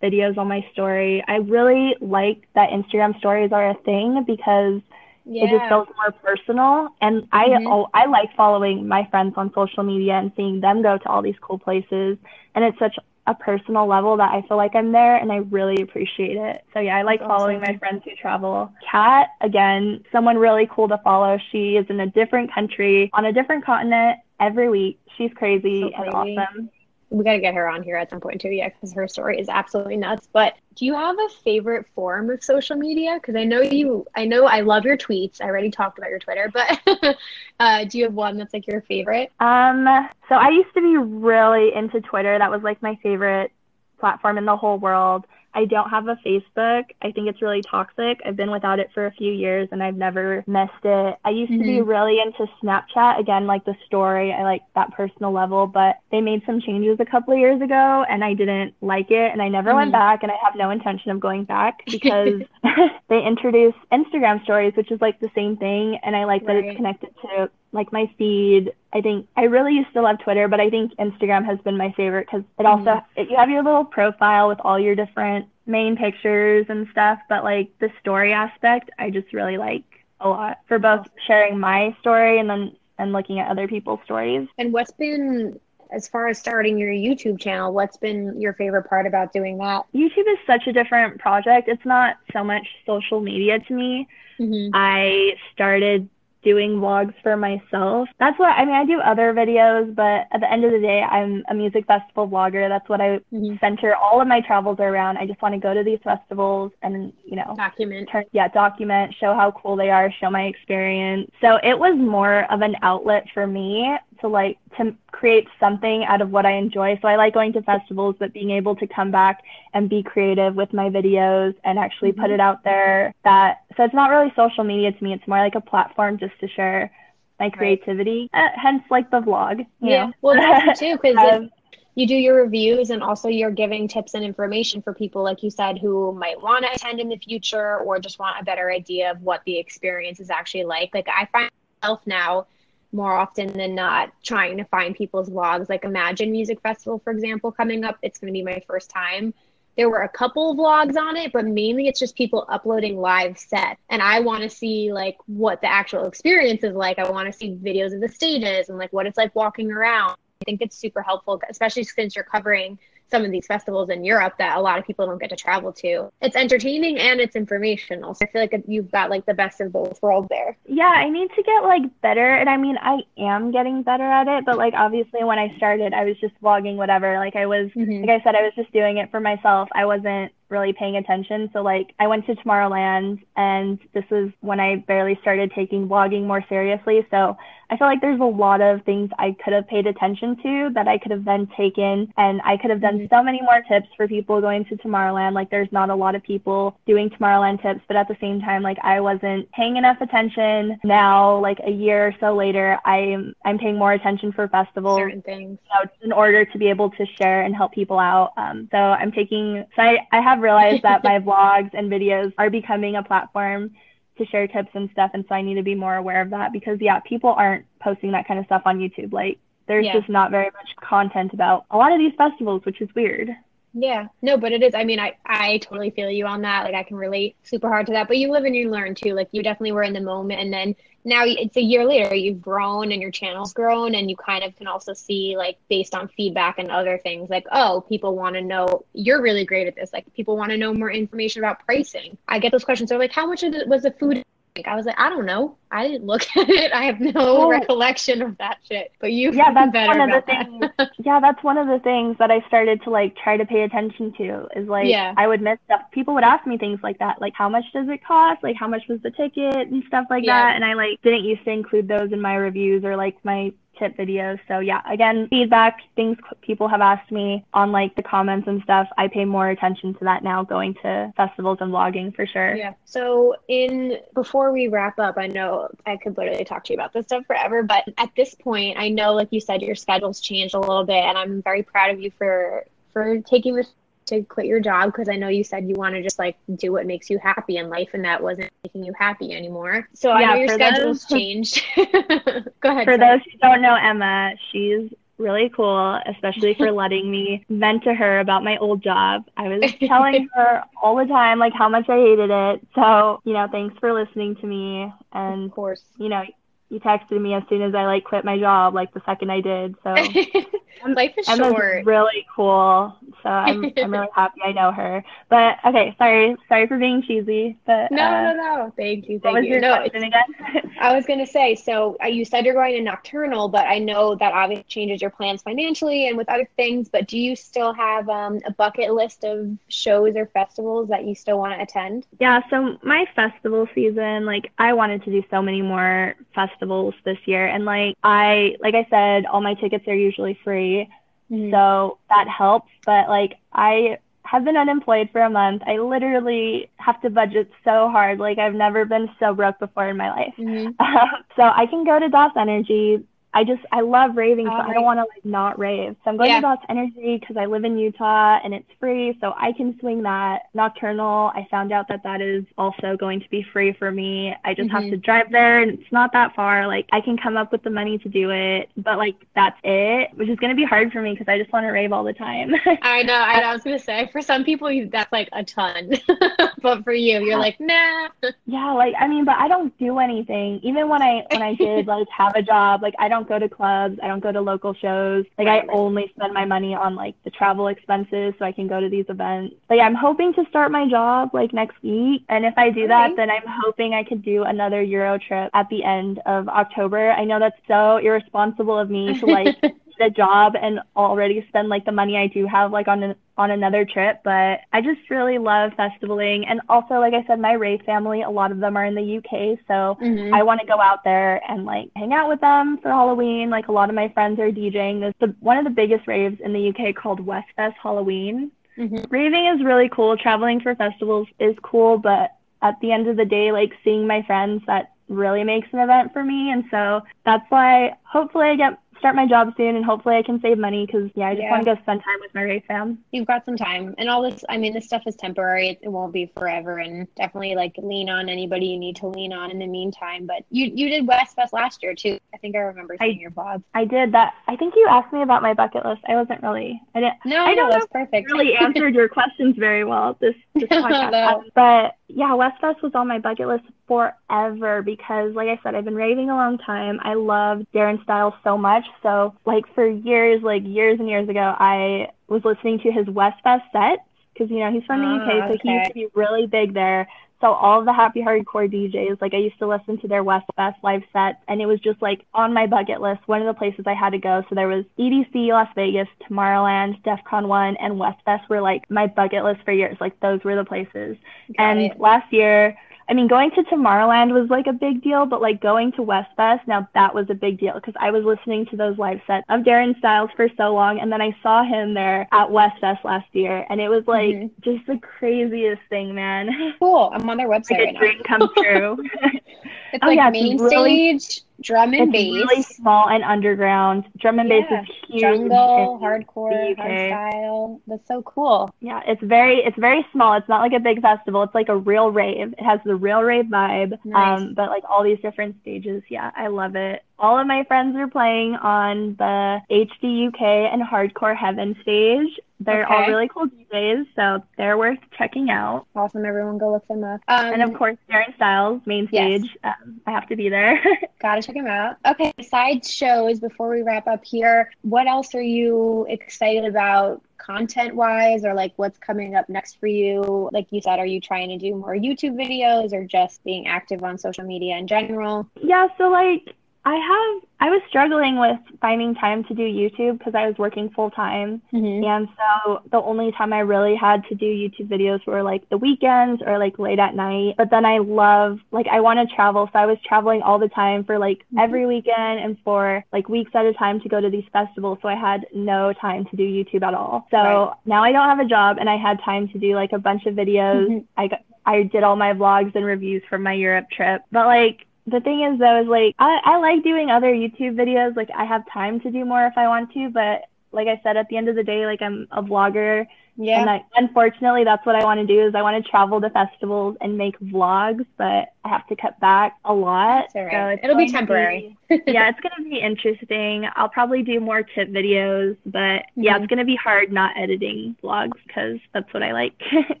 [0.02, 1.22] videos on my story.
[1.26, 4.80] I really like that Instagram stories are a thing because
[5.24, 5.44] yeah.
[5.44, 6.88] it just feels more personal.
[7.00, 7.66] And I mm-hmm.
[7.66, 11.22] oh, I like following my friends on social media and seeing them go to all
[11.22, 12.16] these cool places.
[12.54, 12.96] And it's such
[13.26, 16.64] a personal level that I feel like I'm there and I really appreciate it.
[16.72, 17.74] So yeah, I like That's following awesome.
[17.74, 18.72] my friends who travel.
[18.90, 21.38] Kat, again, someone really cool to follow.
[21.52, 24.98] She is in a different country on a different continent every week.
[25.18, 26.36] She's crazy, so crazy.
[26.36, 26.70] and awesome
[27.10, 29.40] we got to get her on here at some point too, yeah, because her story
[29.40, 30.28] is absolutely nuts.
[30.32, 33.14] But do you have a favorite form of social media?
[33.14, 35.40] Because I know you, I know I love your tweets.
[35.40, 37.16] I already talked about your Twitter, but
[37.60, 39.32] uh, do you have one that's like your favorite?
[39.40, 39.86] Um,
[40.28, 42.38] so I used to be really into Twitter.
[42.38, 43.52] That was like my favorite
[43.98, 45.26] platform in the whole world.
[45.54, 46.84] I don't have a Facebook.
[47.02, 48.20] I think it's really toxic.
[48.24, 51.18] I've been without it for a few years and I've never missed it.
[51.24, 51.62] I used mm-hmm.
[51.62, 51.88] to be mm-hmm.
[51.88, 53.18] really into Snapchat.
[53.18, 57.04] Again, like the story, I like that personal level, but they made some changes a
[57.04, 59.78] couple of years ago and I didn't like it and I never mm-hmm.
[59.78, 62.42] went back and I have no intention of going back because
[63.08, 65.98] they introduced Instagram stories, which is like the same thing.
[66.02, 66.62] And I like right.
[66.62, 68.72] that it's connected to like my feed.
[68.92, 71.92] I think I really used to love Twitter, but I think Instagram has been my
[71.92, 73.20] favorite because it also mm-hmm.
[73.20, 77.44] it, you have your little profile with all your different main pictures and stuff, but
[77.44, 79.84] like the story aspect, I just really like
[80.20, 84.48] a lot for both sharing my story and then and looking at other people's stories.
[84.58, 85.60] And what's been
[85.90, 89.86] as far as starting your YouTube channel, what's been your favorite part about doing that?
[89.94, 91.68] YouTube is such a different project.
[91.68, 94.08] It's not so much social media to me.
[94.38, 94.70] Mm-hmm.
[94.74, 96.08] I started
[96.42, 98.08] doing vlogs for myself.
[98.18, 98.74] That's what I mean.
[98.74, 102.28] I do other videos, but at the end of the day, I'm a music festival
[102.28, 102.68] vlogger.
[102.68, 103.56] That's what I mm-hmm.
[103.60, 105.18] center all of my travels around.
[105.18, 108.08] I just want to go to these festivals and, you know, document.
[108.10, 111.30] Turn, yeah, document, show how cool they are, show my experience.
[111.40, 116.20] So it was more of an outlet for me to like to create something out
[116.20, 116.98] of what I enjoy.
[117.00, 119.42] So I like going to festivals, but being able to come back
[119.74, 122.22] and be creative with my videos and actually mm-hmm.
[122.22, 123.14] put it out there.
[123.24, 125.12] That so it's not really social media to me.
[125.12, 126.90] It's more like a platform just to share
[127.38, 128.28] my creativity.
[128.32, 128.44] Right.
[128.44, 129.66] Uh, hence, like the vlog.
[129.80, 130.06] yeah.
[130.06, 130.12] Know?
[130.22, 131.16] Well, that's too because.
[131.16, 131.50] um,
[131.98, 135.50] you do your reviews and also you're giving tips and information for people like you
[135.50, 139.10] said who might want to attend in the future or just want a better idea
[139.10, 141.50] of what the experience is actually like like i find
[141.82, 142.46] myself now
[142.92, 145.68] more often than not trying to find people's vlogs.
[145.68, 147.98] Like Imagine Music Festival, for example, coming up.
[148.02, 149.34] It's going to be my first time.
[149.76, 153.38] There were a couple of vlogs on it, but mainly it's just people uploading live
[153.38, 153.78] set.
[153.90, 156.98] And I want to see like what the actual experience is like.
[156.98, 160.16] I want to see videos of the stages and like what it's like walking around.
[160.40, 162.78] I think it's super helpful, especially since you're covering
[163.10, 165.72] some of these festivals in Europe that a lot of people don't get to travel
[165.72, 166.10] to.
[166.20, 168.14] It's entertaining and it's informational.
[168.14, 170.56] So I feel like you've got like the best of both worlds there.
[170.66, 172.34] Yeah, I need to get like better.
[172.34, 175.94] And I mean, I am getting better at it, but like obviously when I started,
[175.94, 177.14] I was just vlogging whatever.
[177.18, 178.04] Like I was, mm-hmm.
[178.04, 179.68] like I said, I was just doing it for myself.
[179.74, 181.50] I wasn't really paying attention.
[181.52, 186.26] So like I went to Tomorrowland and this was when I barely started taking vlogging
[186.26, 187.06] more seriously.
[187.10, 187.36] So
[187.70, 190.88] I feel like there's a lot of things I could have paid attention to that
[190.88, 193.14] I could have then taken and I could have done mm-hmm.
[193.14, 195.34] so many more tips for people going to Tomorrowland.
[195.34, 198.62] Like there's not a lot of people doing Tomorrowland tips, but at the same time,
[198.62, 200.78] like I wasn't paying enough attention.
[200.82, 204.98] Now, like a year or so later, I'm I'm paying more attention for festivals.
[204.98, 205.58] Certain things.
[205.62, 208.32] You know, in order to be able to share and help people out.
[208.38, 212.50] Um, so I'm taking so I, I have realized that my vlogs and videos are
[212.50, 213.72] becoming a platform
[214.18, 215.10] to share tips and stuff.
[215.14, 218.12] And so I need to be more aware of that because, yeah, people aren't posting
[218.12, 219.12] that kind of stuff on YouTube.
[219.12, 219.92] Like, there's yeah.
[219.92, 223.30] just not very much content about a lot of these festivals, which is weird.
[223.74, 224.74] Yeah, no, but it is.
[224.74, 226.64] I mean, I I totally feel you on that.
[226.64, 228.08] Like, I can relate super hard to that.
[228.08, 229.14] But you live and you learn too.
[229.14, 232.14] Like, you definitely were in the moment, and then now it's a year later.
[232.14, 235.94] You've grown and your channel's grown, and you kind of can also see like based
[235.94, 238.84] on feedback and other things, like oh, people want to know.
[238.94, 239.92] You're really great at this.
[239.92, 242.16] Like, people want to know more information about pricing.
[242.26, 242.88] I get those questions.
[242.88, 244.24] They're like, how much was the food?
[244.66, 245.56] I was like, I don't know.
[245.70, 246.72] I didn't look at it.
[246.72, 247.48] I have no oh.
[247.48, 248.92] recollection of that shit.
[249.00, 250.90] But you, yeah, that's one of the things.
[250.98, 254.12] yeah, that's one of the things that I started to like try to pay attention
[254.18, 254.48] to.
[254.56, 255.14] Is like, yeah.
[255.16, 255.82] I would miss stuff.
[255.92, 258.68] People would ask me things like that, like how much does it cost, like how
[258.68, 260.42] much was the ticket and stuff like yeah.
[260.42, 263.52] that, and I like didn't used to include those in my reviews or like my
[263.78, 264.38] tip videos.
[264.48, 268.88] So yeah, again, feedback, things people have asked me on like the comments and stuff.
[268.96, 272.54] I pay more attention to that now going to festivals and vlogging for sure.
[272.54, 272.74] Yeah.
[272.84, 276.92] So in before we wrap up, I know I could literally talk to you about
[276.92, 280.54] this stuff forever, but at this point, I know like you said your schedule's changed
[280.54, 283.70] a little bit and I'm very proud of you for for taking this
[284.08, 286.72] to quit your job because I know you said you want to just like do
[286.72, 289.88] what makes you happy in life and that wasn't making you happy anymore.
[289.94, 291.62] So yeah, I know your schedule's those, changed.
[291.76, 292.84] Go ahead.
[292.84, 297.94] For those who don't know Emma, she's really cool, especially for letting me vent to
[297.94, 299.24] her about my old job.
[299.36, 302.66] I was telling her all the time like how much I hated it.
[302.74, 306.24] So, you know, thanks for listening to me and of course, you know,
[306.70, 309.40] you texted me as soon as I like quit my job, like the second I
[309.40, 309.74] did.
[309.82, 309.94] So
[310.94, 311.86] life is Emma's short.
[311.86, 312.94] really cool.
[313.22, 315.02] So I'm I'm really happy I know her.
[315.30, 317.56] But okay, sorry, sorry for being cheesy.
[317.64, 318.72] But no, uh, no, no.
[318.76, 319.52] Thank you, thank what was you.
[319.52, 320.72] Your no, question again?
[320.80, 321.54] I was gonna say.
[321.54, 325.10] So uh, you said you're going to nocturnal, but I know that obviously changes your
[325.10, 326.90] plans financially and with other things.
[326.90, 331.14] But do you still have um, a bucket list of shows or festivals that you
[331.14, 332.06] still want to attend?
[332.20, 332.42] Yeah.
[332.50, 337.18] So my festival season, like I wanted to do so many more festivals festivals this
[337.26, 337.46] year.
[337.46, 340.88] And like I, like I said, all my tickets are usually free.
[341.30, 341.50] Mm-hmm.
[341.50, 342.70] So that helps.
[342.84, 345.62] But like I have been unemployed for a month.
[345.66, 348.18] I literally have to budget so hard.
[348.18, 350.34] Like I've never been so broke before in my life.
[350.38, 350.80] Mm-hmm.
[350.80, 353.04] Um, so I can go to Das Energi.
[353.34, 354.52] I just I love raving, so.
[354.52, 355.96] I don't want to like not rave.
[356.04, 356.40] So I'm going yeah.
[356.40, 360.02] to Das Energi because I live in Utah and it's free, so I can swing
[360.02, 360.42] that.
[360.54, 364.34] Nocturnal, I found out that that is also going to be free for me.
[364.44, 364.82] I just mm-hmm.
[364.82, 366.66] have to drive there, and it's not that far.
[366.66, 370.10] Like I can come up with the money to do it, but like that's it,
[370.14, 372.04] which is going to be hard for me because I just want to rave all
[372.04, 372.54] the time.
[372.82, 373.14] I know.
[373.14, 375.92] I, I was gonna say for some people that's like a ton,
[376.62, 378.08] but for you, you're like nah.
[378.46, 380.60] Yeah, like I mean, but I don't do anything.
[380.62, 383.38] Even when I when I did like have a job, like I don't don't go
[383.38, 383.98] to clubs.
[384.02, 385.24] I don't go to local shows.
[385.36, 388.80] Like I only spend my money on like the travel expenses so I can go
[388.80, 389.56] to these events.
[389.68, 392.22] Like I'm hoping to start my job like next week.
[392.28, 392.88] And if I do Okay.
[392.88, 397.10] that, then I'm hoping I could do another Euro trip at the end of October.
[397.10, 399.56] I know that's so irresponsible of me to like
[400.00, 403.50] a job and already spend like the money I do have like on an, on
[403.50, 406.44] another trip, but I just really love festivaling.
[406.48, 409.16] And also, like I said, my rave family, a lot of them are in the
[409.18, 410.32] UK, so Mhm.
[410.32, 413.50] I want to go out there and like hang out with them for Halloween.
[413.50, 415.00] Like a lot of my friends are DJing.
[415.00, 418.50] There's the, one of the biggest raves in the UK called Westfest Halloween.
[418.76, 419.06] Mhm.
[419.10, 420.16] Raving is really cool.
[420.16, 422.32] Traveling for festivals is cool, but
[422.62, 426.12] at the end of the day, like seeing my friends, that really makes an event
[426.12, 426.50] for me.
[426.50, 430.40] And so that's why hopefully I get start my job soon and hopefully I can
[430.40, 431.50] save money because yeah, I just Yeah.
[431.50, 432.98] want to go spend time with my rave fam.
[433.12, 434.44] You've got some time, and all this.
[434.48, 435.68] I mean, this stuff is temporary.
[435.70, 439.32] It, it won't be forever, and definitely like lean on anybody you need to lean
[439.32, 440.26] on in the meantime.
[440.26, 442.18] But you you did Westfest last year too.
[442.34, 443.62] I think I remember I- seeing your vlog.
[443.74, 444.34] I did that.
[444.46, 446.02] I think you asked me about my bucket list.
[446.08, 446.80] I wasn't really.
[446.94, 447.16] I didn't.
[447.24, 448.30] No, I no, don't that's perfect.
[448.30, 451.12] really answered your questions very well this, this podcast.
[451.12, 451.44] No.
[451.54, 455.96] But yeah, Westfest was on my bucket list forever because, like I said, I've been
[455.96, 457.00] raving a long time.
[457.02, 458.84] I love Darren Styles so much.
[459.02, 463.62] So, like for years, like years and years ago, I was listening to his Westfest
[463.72, 466.46] set because you know he's from the Ah, UK, so he used to be really
[466.46, 467.08] big there.
[467.40, 470.74] So all of the happy hardcore DJs, like I used to listen to their Westfest
[470.82, 473.84] live sets, and it was just like on my bucket list, one of the places
[473.86, 474.42] I had to go.
[474.48, 479.60] So there was EDC Las Vegas, Tomorrowland, Defqon.1, and Westfest were like my bucket list
[479.64, 479.96] for years.
[480.00, 481.16] Like those were the places.
[481.56, 482.00] Got and it.
[482.00, 482.76] last year,
[483.08, 486.28] I mean, going to Tomorrowland was like a big deal, but like going to West
[486.38, 489.44] Westfest, now that was a big deal because I was listening to those live sets
[489.48, 491.00] of Darren Styles for so long.
[491.00, 494.34] And then I saw him there at West Westfest last year, and it was like
[494.34, 494.50] Mhm.
[494.60, 496.48] just the craziest thing, man.
[496.78, 497.10] Cool.
[497.14, 497.98] I'm on their website like right a now.
[498.00, 499.04] dream come true.
[499.92, 503.24] It's Oh, like yeah, it's main really- stage, drum and it's bass, really small and
[503.24, 504.04] underground.
[504.18, 504.60] Drum and Yeah.
[504.60, 505.20] bass is huge.
[505.20, 507.80] jungle, hardcore, hardstyle.
[507.86, 508.70] That's so cool.
[508.80, 510.34] Yeah, it's very it's very small.
[510.34, 511.42] It's not like a big festival.
[511.42, 512.52] It's like a real rave.
[512.52, 513.98] It has the real rave vibe.
[514.04, 514.40] Nice.
[514.40, 516.02] Um, but like all these different stages.
[516.08, 517.02] Yeah, I love it.
[517.18, 522.38] All of my friends are playing on the HD UK and Hardcore Heaven stage.
[522.60, 525.86] They're all really cool DJs, so they're worth checking out.
[525.94, 526.24] Awesome.
[526.24, 527.20] Everyone go look them up.
[527.28, 529.42] Um, and of course, Darren Styles, main yes.
[529.42, 529.56] stage.
[529.62, 530.82] Um, I have to be there.
[531.20, 531.96] Gotta check him out.
[532.04, 537.94] Okay, besides shows, before we wrap up here, what else are you excited about content
[537.94, 540.50] wise or like what's coming up next for you?
[540.52, 544.02] Like you said, are you trying to do more YouTube videos or just being active
[544.02, 545.48] on social media in general?
[545.60, 546.54] Yeah, so like
[546.84, 550.90] I have I was struggling with finding time to do YouTube because I was working
[550.90, 551.60] full time.
[551.72, 552.04] Mm-hmm.
[552.04, 555.76] And so the only time I really had to do YouTube videos were like the
[555.76, 557.56] weekends or like late at night.
[557.58, 559.68] But then I love, like, I want to travel.
[559.72, 561.60] So I was traveling all the time for like Mhm.
[561.60, 564.98] every weekend and for like weeks at a time to go to these festivals.
[565.02, 567.26] So I had no time to do YouTube at all.
[567.32, 567.72] So Right.
[567.86, 570.26] now I don't have a job and I had time to do like a bunch
[570.26, 570.86] of videos.
[570.88, 571.04] Mhm.
[571.16, 574.22] I got, I did all my vlogs and reviews from my Europe trip.
[574.30, 578.16] But like, the thing is though is like I, I like doing other YouTube videos.
[578.16, 580.42] Like I have time to do more if I want to, but
[580.72, 583.06] like I said, at the end of the day, like I'm a vlogger
[583.36, 583.60] Yeah.
[583.60, 586.28] and I, unfortunately that's what I want to do is I want to travel to
[586.30, 590.26] festivals and make vlogs, but I have to cut back a lot.
[590.34, 590.78] That's all right.
[590.80, 591.76] So It'll be going to temporary.
[592.06, 593.66] yeah, it's gonna be interesting.
[593.76, 596.42] I'll probably do more tip videos, but yeah, Mhm.
[596.42, 599.54] it's gonna be hard not editing vlogs because that's what I like.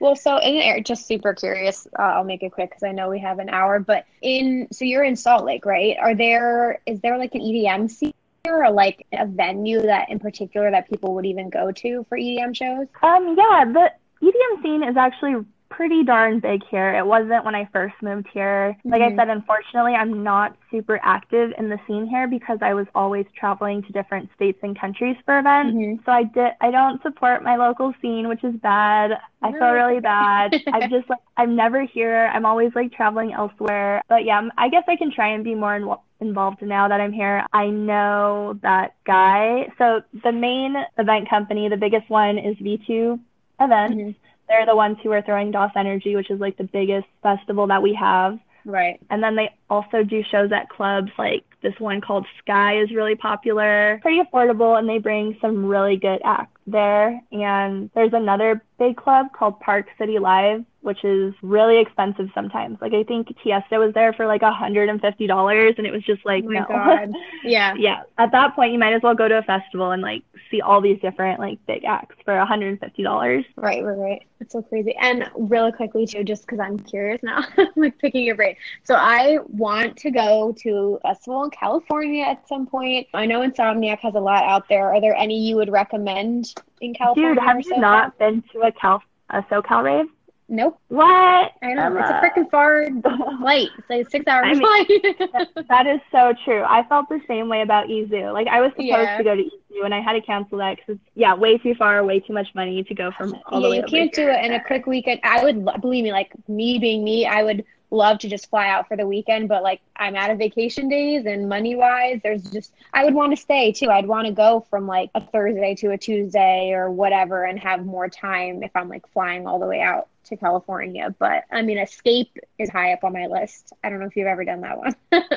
[0.00, 1.86] Well, so in air, just super curious.
[1.98, 3.80] Uh, I'll make it quick because I know we have an hour.
[3.80, 5.96] But in so you're in Salt Lake, right?
[6.00, 8.14] Are there is there like an EDM scene
[8.48, 12.54] or like a venue that in particular that people would even go to for EDM
[12.54, 12.86] shows?
[13.02, 13.92] Um, yeah, the
[14.22, 16.94] EDM scene is actually pretty darn big here.
[16.94, 18.74] It wasn't when I first moved here.
[18.84, 19.12] Like Mhm.
[19.12, 23.26] I said, unfortunately, I'm not super active in the scene here because I was always
[23.36, 25.76] traveling to different states and countries for events.
[25.76, 26.04] Mhm.
[26.04, 29.20] So I did I don't support my local scene, which is bad.
[29.42, 30.60] I feel really bad.
[30.72, 32.30] I'm just like I'm never here.
[32.32, 34.02] I'm always like traveling elsewhere.
[34.08, 35.86] But yeah, I guess I can try and be more in,
[36.20, 37.46] involved now that I'm here.
[37.52, 39.70] I know that guy.
[39.78, 43.18] So the main event company, the biggest one is V2
[43.60, 43.96] Events.
[43.96, 44.14] Mhm.
[44.48, 47.82] They're the ones who are throwing Das Energi, which is like the biggest festival that
[47.82, 48.38] we have.
[48.64, 49.00] Right.
[49.10, 53.14] And then they also do shows at clubs like this one called Sky is really
[53.14, 57.20] popular, pretty affordable, and they bring some really good acts there.
[57.32, 62.78] And there's another big club called Park City Live, which is really expensive sometimes.
[62.80, 66.50] Like I think Tiesto was there for like $150 and it was just like, oh
[66.50, 66.66] my no.
[66.66, 67.12] God.
[67.44, 67.74] Yeah.
[67.78, 68.04] yeah.
[68.16, 70.80] At that point, you might as well go to a festival and like see all
[70.80, 73.44] these different like big acts for $150.
[73.56, 74.22] Right, right, right.
[74.38, 74.96] That's so crazy.
[74.98, 77.44] And really quickly too, just because I'm curious now,
[77.76, 78.56] like picking your brain.
[78.84, 83.08] So I want to go to a festival in California at some point.
[83.12, 84.94] I know Insomniac has a lot out there.
[84.94, 87.34] Are there any you would recommend in California?
[87.34, 90.06] Dude, have you not been to a Cal a SoCal rave?
[90.50, 90.80] Nope.
[90.88, 91.06] What?
[91.06, 91.86] I don't know.
[91.86, 92.00] Emma.
[92.00, 92.86] It's a freaking far
[93.40, 93.68] flight.
[93.76, 95.66] It's like a six hour I mean, flight.
[95.68, 96.62] that is so true.
[96.62, 98.32] I felt the same way about EZoo.
[98.32, 99.18] Like, I was supposed yeah.
[99.18, 101.74] to go to EZoo and I had to cancel that because it's, yeah, way too
[101.74, 104.26] far, way too much money to go from all yeah, the way you can't do
[104.26, 105.20] it in a quick weekend.
[105.22, 108.88] I would, believe me, like, me being me, I would love to just fly out
[108.88, 112.72] for the weekend, but like I'm out of vacation days and money wise, there's just
[112.92, 113.90] I would want to stay too.
[113.90, 117.84] I'd want to go from like a Thursday to a Tuesday or whatever and have
[117.84, 121.14] more time if I'm like flying all the way out to California.
[121.18, 123.72] But I mean, Escape is high up on my list.
[123.82, 124.96] I don't know if you've ever done that one.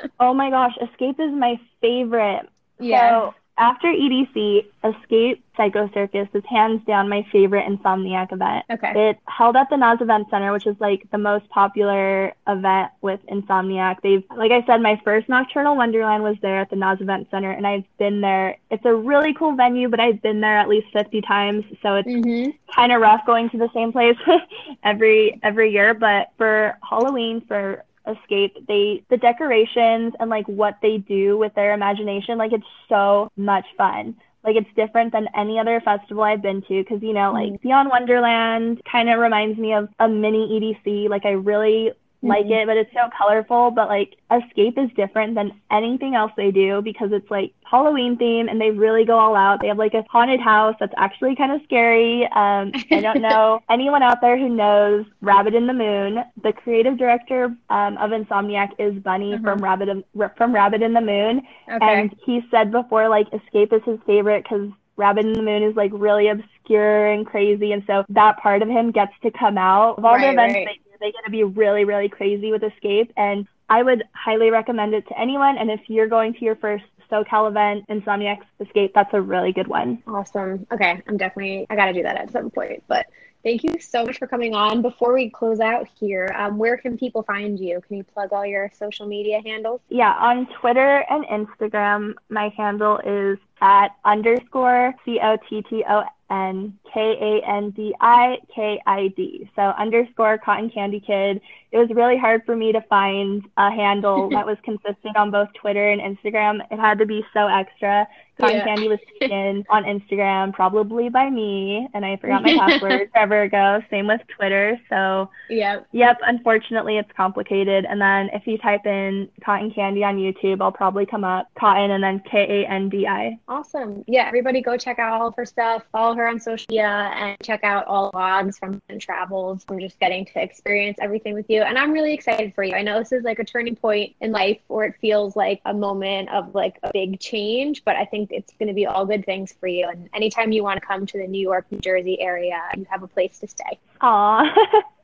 [0.19, 2.47] oh my gosh, Escape is my favorite.
[2.79, 3.09] Yeah.
[3.09, 8.65] So after EDC, Escape Psycho Circus is hands down my favorite Insomniac event.
[8.71, 9.09] Okay.
[9.09, 13.19] It held at the NOS Event Center, which is like the most popular event with
[13.31, 13.97] Insomniac.
[14.01, 17.51] They've, like I said, my first Nocturnal Wonderland was there at the NOS Event Center,
[17.51, 18.57] and I've been there.
[18.71, 22.09] It's a really cool venue, but I've been there at least 50 times, so it's
[22.09, 22.49] mm-hmm.
[22.73, 24.17] kind of rough going to the same place
[24.83, 25.93] every every year.
[25.93, 31.73] But for Halloween, for escape they the decorations and like what they do with their
[31.73, 36.61] imagination like it's so much fun like it's different than any other festival I've been
[36.63, 37.67] to because you know like mm-hmm.
[37.67, 41.09] Beyond Wonderland kind of reminds me of a mini EDC.
[41.09, 41.91] Like I really
[42.23, 42.53] like mm-hmm.
[42.53, 43.71] it, but it's so colorful.
[43.71, 48.47] But like Escape is different than anything else they do because it's like Halloween theme
[48.47, 49.61] and they really go all out.
[49.61, 52.25] They have like a haunted house that's actually kind of scary.
[52.25, 56.23] Um, I don't know anyone out there who knows Rabbit in the Moon.
[56.43, 59.43] The creative director um, of Insomniac is Bunny mm-hmm.
[59.43, 60.03] from Rabbit in,
[60.37, 61.41] from Rabbit in the Moon,
[61.71, 62.01] okay.
[62.01, 65.75] and he said before like Escape is his favorite because Rabbit in the Moon is
[65.75, 69.97] like really obscure and crazy, and so that part of him gets to come out.
[69.97, 70.81] Of all right, the events right.
[71.01, 73.11] They get to be really, really crazy with Escape.
[73.17, 75.57] And I would highly recommend it to anyone.
[75.57, 79.67] And if you're going to your first SoCal event, Insomniac Escape, that's a really good
[79.67, 80.01] one.
[80.07, 80.65] Awesome.
[80.71, 81.01] Okay.
[81.07, 82.83] I'm definitely, I got to do that at some point.
[82.87, 83.07] But
[83.43, 84.81] thank you so much for coming on.
[84.81, 87.81] Before we close out here, um, where can people find you?
[87.87, 89.81] Can you plug all your social media handles?
[89.89, 90.13] Yeah.
[90.13, 96.77] On Twitter and Instagram, my handle is at underscore C O T T O N
[96.91, 99.49] K A N D I K I D.
[99.55, 101.41] So underscore cotton candy kid.
[101.71, 105.49] It was really hard for me to find a handle that was consistent on both
[105.53, 106.59] Twitter and Instagram.
[106.71, 108.07] It had to be so extra.
[108.39, 108.65] Cotton yeah.
[108.65, 113.81] Candy was taken on Instagram, probably by me, and I forgot my password forever ago.
[113.89, 114.79] Same with Twitter.
[114.89, 115.85] So, yep.
[115.91, 116.19] Yep.
[116.25, 117.85] Unfortunately, it's complicated.
[117.85, 121.91] And then if you type in Cotton Candy on YouTube, I'll probably come up Cotton
[121.91, 123.37] and then K A N D I.
[123.51, 124.05] Awesome.
[124.07, 124.27] Yeah.
[124.29, 125.83] Everybody go check out all of her stuff.
[125.91, 129.65] Follow her on social media and check out all vlogs from travels.
[129.67, 131.61] We're just getting to experience everything with you.
[131.61, 132.73] And I'm really excited for you.
[132.75, 135.73] I know this is like a turning point in life where it feels like a
[135.73, 139.25] moment of like a big change, but I think it's going to be all good
[139.25, 139.85] things for you.
[139.89, 143.03] And anytime you want to come to the New York, New Jersey area, you have
[143.03, 143.77] a place to stay.
[143.99, 144.81] Aw.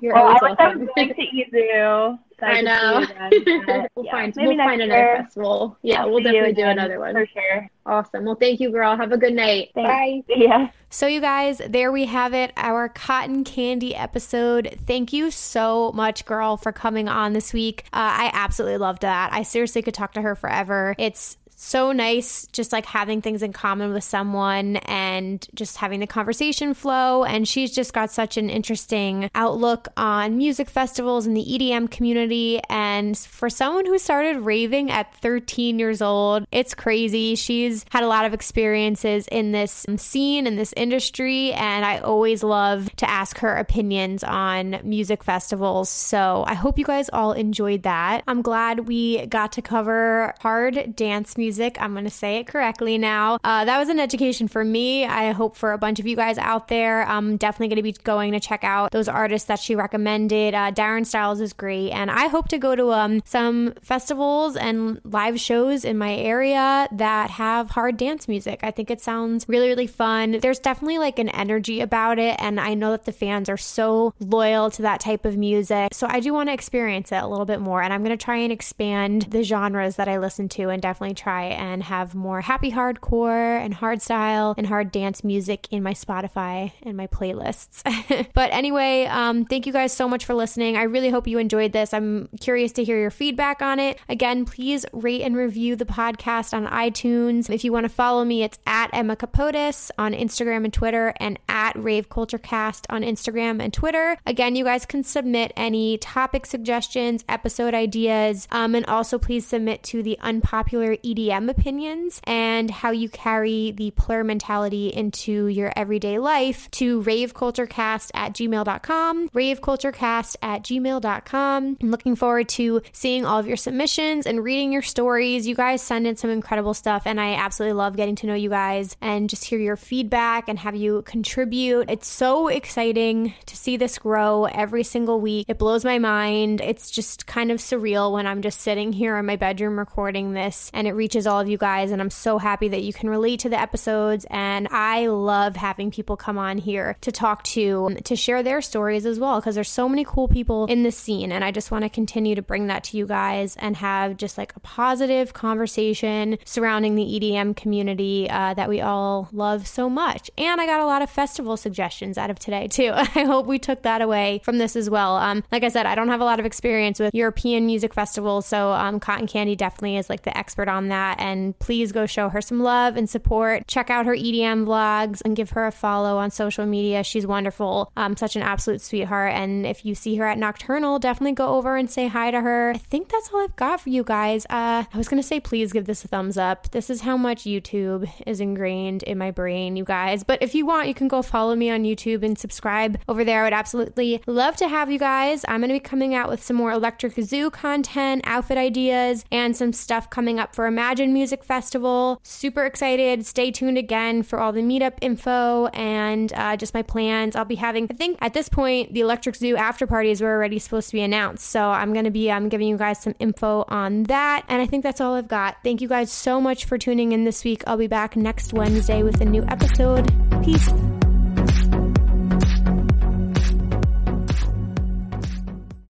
[0.00, 0.88] You're well, always I welcome.
[0.96, 2.18] going to EZoo.
[2.42, 3.06] I know.
[3.96, 5.22] we'll yeah, find we'll find another year.
[5.22, 5.76] festival.
[5.82, 7.70] Yeah, I'll we'll definitely do another one for sure.
[7.86, 8.24] Awesome.
[8.24, 8.96] Well, thank you, girl.
[8.96, 9.70] Have a good night.
[9.74, 9.88] Thanks.
[9.88, 10.34] Bye.
[10.34, 10.70] Yeah.
[10.90, 14.78] So, you guys, there we have it, our cotton candy episode.
[14.86, 17.84] Thank you so much, girl, for coming on this week.
[17.86, 19.32] Uh, I absolutely loved that.
[19.32, 20.94] I seriously could talk to her forever.
[20.98, 26.06] It's so nice just like having things in common with someone and just having the
[26.06, 27.24] conversation flow.
[27.24, 32.60] And she's just got such an interesting outlook on music festivals and the EDM community.
[32.68, 37.36] And for someone who started raving at 13 years old, it's crazy.
[37.36, 41.52] She's had a lot of experiences in this scene, in this industry.
[41.52, 45.88] And I always love to ask her opinions on music festivals.
[45.88, 48.24] So I hope you guys all enjoyed that.
[48.26, 51.76] I'm glad we got to cover hard dance music music.
[51.78, 53.38] I'm going to say it correctly now.
[53.44, 55.04] Uh, that was an education for me.
[55.04, 57.06] I hope for a bunch of you guys out there.
[57.06, 60.54] I'm definitely going to be going to check out those artists that she recommended.
[60.54, 61.90] Uh, Darren Styles is great.
[61.90, 66.88] And I hope to go to um, some festivals and live shows in my area
[66.92, 68.60] that have hard dance music.
[68.62, 70.38] I think it sounds really, really fun.
[70.40, 72.36] There's definitely like an energy about it.
[72.38, 75.92] And I know that the fans are so loyal to that type of music.
[75.92, 77.82] So I do want to experience it a little bit more.
[77.82, 81.14] And I'm going to try and expand the genres that I listen to and definitely
[81.14, 85.92] try try and have more happy hardcore and hardstyle and hard dance music in my
[85.92, 87.82] Spotify and my playlists.
[88.34, 90.76] but anyway, um, thank you guys so much for listening.
[90.76, 91.92] I really hope you enjoyed this.
[91.92, 93.98] I'm curious to hear your feedback on it.
[94.08, 97.50] Again, please rate and review the podcast on iTunes.
[97.50, 101.38] If you want to follow me, it's at Emma Kapotes on Instagram and Twitter and
[101.48, 104.16] at Rave Culture Cast on Instagram and Twitter.
[104.26, 109.82] Again, you guys can submit any topic suggestions, episode ideas, um, and also please submit
[109.84, 110.96] to the unpopular
[111.30, 118.32] Opinions and how you carry the plur mentality into your everyday life to raveculturecast at
[118.32, 121.76] gmail.com, raveculturecast at gmail.com.
[121.80, 125.46] I'm looking forward to seeing all of your submissions and reading your stories.
[125.46, 128.50] You guys send in some incredible stuff, and I absolutely love getting to know you
[128.50, 131.90] guys and just hear your feedback and have you contribute.
[131.90, 135.46] It's so exciting to see this grow every single week.
[135.48, 136.60] It blows my mind.
[136.60, 140.70] It's just kind of surreal when I'm just sitting here in my bedroom recording this
[140.74, 141.90] and it reaches all of you guys.
[141.90, 144.26] And I'm so happy that you can relate to the episodes.
[144.30, 149.06] And I love having people come on here to talk to, to share their stories
[149.06, 151.32] as well, because there's so many cool people in the scene.
[151.32, 154.36] And I just want to continue to bring that to you guys and have just
[154.36, 160.30] like a positive conversation surrounding the EDM community uh, that we all love so much.
[160.36, 162.92] And I got a lot of festival suggestions out of today, too.
[162.94, 165.16] I hope we took that away from this as well.
[165.16, 168.46] Um, like I said, I don't have a lot of experience with European music festivals,
[168.46, 171.03] so um, Cotton Candy definitely is like the expert on that.
[171.18, 173.66] And please go show her some love and support.
[173.66, 177.04] Check out her EDM vlogs and give her a follow on social media.
[177.04, 179.32] She's wonderful, um, such an absolute sweetheart.
[179.32, 182.72] And if you see her at Nocturnal, definitely go over and say hi to her.
[182.74, 184.46] I think that's all I've got for you guys.
[184.46, 186.70] Uh, I was gonna say, please give this a thumbs up.
[186.70, 190.24] This is how much YouTube is ingrained in my brain, you guys.
[190.24, 193.40] But if you want, you can go follow me on YouTube and subscribe over there.
[193.40, 195.44] I would absolutely love to have you guys.
[195.48, 199.56] I'm going to be coming out with some more Electric Zoo content, outfit ideas, and
[199.56, 202.20] some stuff coming up for Imagine Music Festival.
[202.22, 203.26] Super excited.
[203.26, 207.34] Stay tuned again for all the meetup info and uh, just my plans.
[207.34, 210.60] I'll be having, I think at this point, the Electric Zoo after parties were already
[210.60, 211.46] supposed to be announced.
[211.46, 214.44] So I'm going to be um, giving you guys some info on that.
[214.48, 215.56] And I think that's all I've got.
[215.64, 217.64] Thank you guys so much for tuning in this week.
[217.66, 220.12] I'll be back next Wednesday with a new episode.
[220.44, 220.70] Peace.